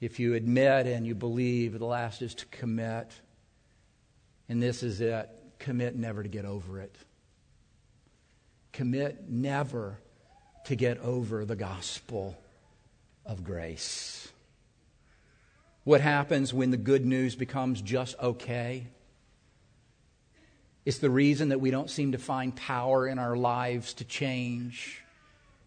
if 0.00 0.18
you 0.18 0.34
admit 0.34 0.88
and 0.88 1.06
you 1.06 1.14
believe, 1.14 1.78
the 1.78 1.86
last 1.86 2.22
is 2.22 2.34
to 2.34 2.46
commit. 2.46 3.12
And 4.48 4.60
this 4.60 4.82
is 4.82 5.00
it 5.00 5.30
commit 5.60 5.94
never 5.94 6.24
to 6.24 6.28
get 6.28 6.44
over 6.44 6.80
it. 6.80 6.96
Commit 8.72 9.28
never 9.28 9.98
to 10.66 10.76
get 10.76 10.98
over 10.98 11.44
the 11.44 11.56
gospel 11.56 12.36
of 13.26 13.44
grace. 13.44 14.28
What 15.84 16.00
happens 16.00 16.54
when 16.54 16.70
the 16.70 16.76
good 16.76 17.04
news 17.04 17.34
becomes 17.34 17.82
just 17.82 18.18
okay? 18.20 18.86
It's 20.84 20.98
the 20.98 21.10
reason 21.10 21.50
that 21.50 21.60
we 21.60 21.70
don't 21.70 21.90
seem 21.90 22.12
to 22.12 22.18
find 22.18 22.54
power 22.54 23.06
in 23.06 23.18
our 23.18 23.36
lives 23.36 23.94
to 23.94 24.04
change. 24.04 25.02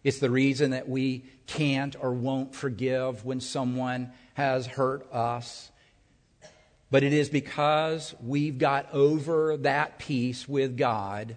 It's 0.04 0.18
the 0.18 0.30
reason 0.30 0.70
that 0.70 0.88
we 0.88 1.24
can't 1.46 1.96
or 2.00 2.12
won't 2.12 2.54
forgive 2.54 3.24
when 3.24 3.40
someone 3.40 4.12
has 4.34 4.66
hurt 4.66 5.10
us. 5.12 5.70
But 6.90 7.02
it 7.02 7.12
is 7.12 7.28
because 7.28 8.14
we've 8.22 8.58
got 8.58 8.92
over 8.92 9.56
that 9.58 9.98
peace 9.98 10.48
with 10.48 10.76
God 10.76 11.36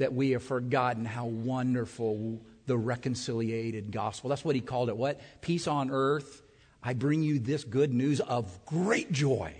that 0.00 0.14
we 0.14 0.30
have 0.30 0.42
forgotten 0.42 1.04
how 1.04 1.26
wonderful 1.26 2.40
the 2.64 2.76
reconciliated 2.76 3.92
gospel. 3.92 4.30
That's 4.30 4.42
what 4.44 4.54
he 4.54 4.62
called 4.62 4.88
it. 4.88 4.96
What? 4.96 5.20
Peace 5.42 5.66
on 5.66 5.90
earth. 5.90 6.42
I 6.82 6.94
bring 6.94 7.22
you 7.22 7.38
this 7.38 7.64
good 7.64 7.92
news 7.92 8.20
of 8.20 8.64
great 8.64 9.12
joy. 9.12 9.54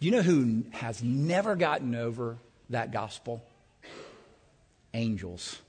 Do 0.00 0.06
you 0.06 0.10
know 0.10 0.22
who 0.22 0.64
has 0.72 1.00
never 1.00 1.54
gotten 1.54 1.94
over 1.94 2.38
that 2.70 2.90
gospel? 2.90 3.40
Angels. 4.92 5.60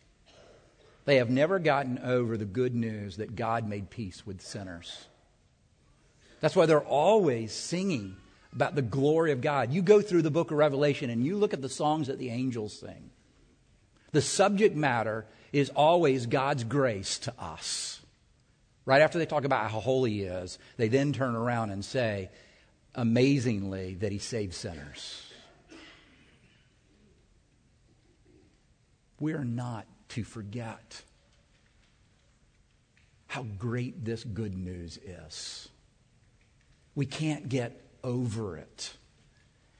They 1.05 1.17
have 1.17 1.29
never 1.29 1.59
gotten 1.59 1.99
over 1.99 2.35
the 2.35 2.45
good 2.45 2.73
news 2.73 3.17
that 3.17 3.35
God 3.35 3.69
made 3.69 3.91
peace 3.91 4.25
with 4.25 4.41
sinners. 4.41 5.05
That's 6.39 6.55
why 6.55 6.65
they're 6.65 6.81
always 6.81 7.51
singing 7.51 8.15
about 8.53 8.75
the 8.75 8.81
glory 8.81 9.31
of 9.31 9.41
God. 9.41 9.71
You 9.71 9.81
go 9.81 10.01
through 10.01 10.23
the 10.23 10.31
book 10.31 10.51
of 10.51 10.57
Revelation 10.57 11.09
and 11.09 11.25
you 11.25 11.37
look 11.37 11.53
at 11.53 11.61
the 11.61 11.69
songs 11.69 12.07
that 12.07 12.19
the 12.19 12.29
angels 12.29 12.77
sing. 12.79 13.11
The 14.11 14.21
subject 14.21 14.75
matter 14.75 15.25
is 15.53 15.69
always 15.69 16.25
God's 16.25 16.63
grace 16.63 17.19
to 17.19 17.33
us. 17.39 18.01
Right 18.85 19.01
after 19.01 19.19
they 19.19 19.25
talk 19.25 19.45
about 19.45 19.71
how 19.71 19.79
holy 19.79 20.11
he 20.11 20.21
is, 20.23 20.59
they 20.77 20.87
then 20.87 21.13
turn 21.13 21.35
around 21.35 21.69
and 21.69 21.85
say, 21.85 22.29
amazingly, 22.95 23.95
that 23.95 24.11
he 24.11 24.17
saves 24.17 24.57
sinners. 24.57 25.31
We 29.19 29.33
are 29.33 29.45
not 29.45 29.85
to 30.09 30.23
forget 30.23 31.03
how 33.27 33.43
great 33.43 34.03
this 34.03 34.23
good 34.23 34.57
news 34.57 34.97
is. 34.97 35.69
We 36.95 37.05
can't 37.05 37.47
get 37.47 37.80
over 38.03 38.57
it. 38.57 38.93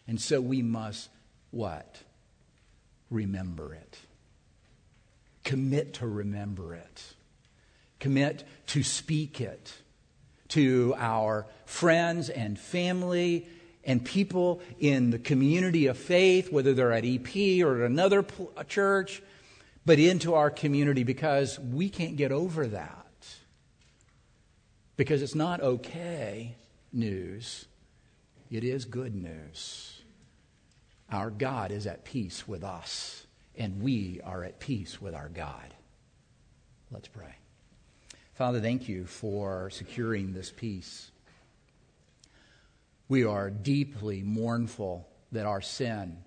And 0.07 0.19
so 0.19 0.41
we 0.41 0.62
must 0.62 1.10
what? 1.51 2.01
Remember 3.10 3.73
it. 3.73 3.97
Commit 5.43 5.95
to 5.95 6.07
remember 6.07 6.75
it. 6.75 7.03
Commit 7.99 8.43
to 8.67 8.84
speak 8.84 9.41
it 9.41 9.73
to 10.49 10.93
our 10.97 11.45
friends 11.65 12.29
and 12.29 12.60
family 12.60 13.47
and 13.84 14.03
people 14.03 14.62
in 14.79 15.10
the 15.10 15.19
community 15.19 15.88
of 15.88 15.97
faith, 15.97 16.51
whether 16.51 16.73
they're 16.73 16.91
at 16.91 17.05
EP 17.05 17.63
or 17.63 17.84
at 17.84 17.91
another 17.91 18.25
church, 18.67 19.21
but 19.86 19.97
into 19.97 20.34
our 20.34 20.49
community 20.49 21.03
because 21.03 21.60
we 21.60 21.89
can't 21.89 22.15
get 22.15 22.31
over 22.31 22.67
that. 22.67 22.97
Because 24.97 25.21
it's 25.21 25.36
not 25.36 25.62
okay 25.62 26.55
news, 26.93 27.65
it 28.51 28.65
is 28.65 28.83
good 28.83 29.15
news. 29.15 30.01
Our 31.09 31.29
God 31.29 31.71
is 31.71 31.87
at 31.87 32.03
peace 32.03 32.47
with 32.47 32.63
us, 32.63 33.25
and 33.55 33.81
we 33.81 34.19
are 34.23 34.43
at 34.43 34.59
peace 34.59 35.01
with 35.01 35.15
our 35.15 35.29
God. 35.29 35.73
Let's 36.91 37.07
pray. 37.07 37.35
Father, 38.33 38.59
thank 38.59 38.89
you 38.89 39.05
for 39.05 39.69
securing 39.69 40.33
this 40.33 40.51
peace. 40.51 41.11
We 43.07 43.23
are 43.23 43.49
deeply 43.49 44.21
mournful 44.21 45.07
that 45.31 45.45
our 45.45 45.61
sin 45.61 46.17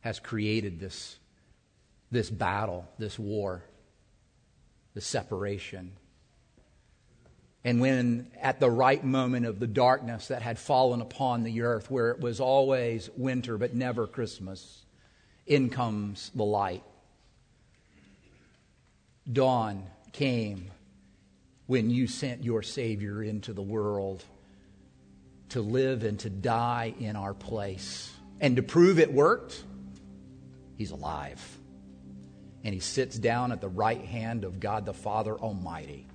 has 0.00 0.18
created 0.18 0.80
this, 0.80 1.16
this 2.10 2.28
battle, 2.28 2.88
this 2.98 3.18
war, 3.18 3.62
this 4.94 5.06
separation. 5.06 5.92
And 7.64 7.80
when 7.80 8.30
at 8.40 8.58
the 8.58 8.70
right 8.70 9.02
moment 9.04 9.46
of 9.46 9.60
the 9.60 9.68
darkness 9.68 10.28
that 10.28 10.42
had 10.42 10.58
fallen 10.58 11.00
upon 11.00 11.44
the 11.44 11.62
earth, 11.62 11.90
where 11.90 12.10
it 12.10 12.20
was 12.20 12.40
always 12.40 13.08
winter 13.16 13.56
but 13.56 13.74
never 13.74 14.06
Christmas, 14.06 14.84
in 15.46 15.70
comes 15.70 16.30
the 16.34 16.44
light. 16.44 16.82
Dawn 19.30 19.84
came 20.12 20.70
when 21.66 21.88
you 21.88 22.08
sent 22.08 22.42
your 22.42 22.62
Savior 22.62 23.22
into 23.22 23.52
the 23.52 23.62
world 23.62 24.24
to 25.50 25.60
live 25.60 26.02
and 26.02 26.18
to 26.20 26.30
die 26.30 26.94
in 26.98 27.14
our 27.14 27.34
place. 27.34 28.10
And 28.40 28.56
to 28.56 28.62
prove 28.62 28.98
it 28.98 29.12
worked, 29.12 29.62
He's 30.76 30.90
alive. 30.90 31.40
And 32.64 32.74
He 32.74 32.80
sits 32.80 33.16
down 33.16 33.52
at 33.52 33.60
the 33.60 33.68
right 33.68 34.04
hand 34.04 34.42
of 34.42 34.58
God 34.58 34.84
the 34.84 34.92
Father 34.94 35.36
Almighty 35.36 36.08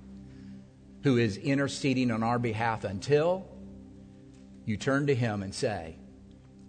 who 1.02 1.16
is 1.16 1.36
interceding 1.36 2.10
on 2.10 2.22
our 2.22 2.38
behalf 2.38 2.84
until 2.84 3.46
you 4.64 4.76
turn 4.76 5.06
to 5.06 5.14
him 5.14 5.42
and 5.42 5.54
say, 5.54 5.96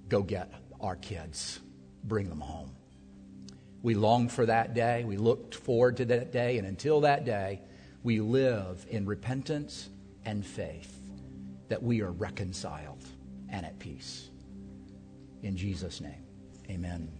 Go 0.07 0.23
get 0.23 0.51
our 0.79 0.95
kids, 0.95 1.59
bring 2.03 2.29
them 2.29 2.39
home. 2.39 2.71
We 3.81 3.93
long 3.93 4.27
for 4.27 4.45
that 4.45 4.73
day. 4.73 5.03
We 5.03 5.17
look 5.17 5.53
forward 5.53 5.97
to 5.97 6.05
that 6.05 6.31
day. 6.31 6.57
And 6.57 6.67
until 6.67 7.01
that 7.01 7.25
day, 7.25 7.61
we 8.03 8.19
live 8.19 8.85
in 8.89 9.05
repentance 9.05 9.89
and 10.25 10.45
faith 10.45 10.97
that 11.69 11.81
we 11.81 12.01
are 12.01 12.11
reconciled 12.11 13.03
and 13.49 13.65
at 13.65 13.79
peace. 13.79 14.29
In 15.43 15.55
Jesus' 15.55 16.01
name, 16.01 16.23
amen. 16.69 17.18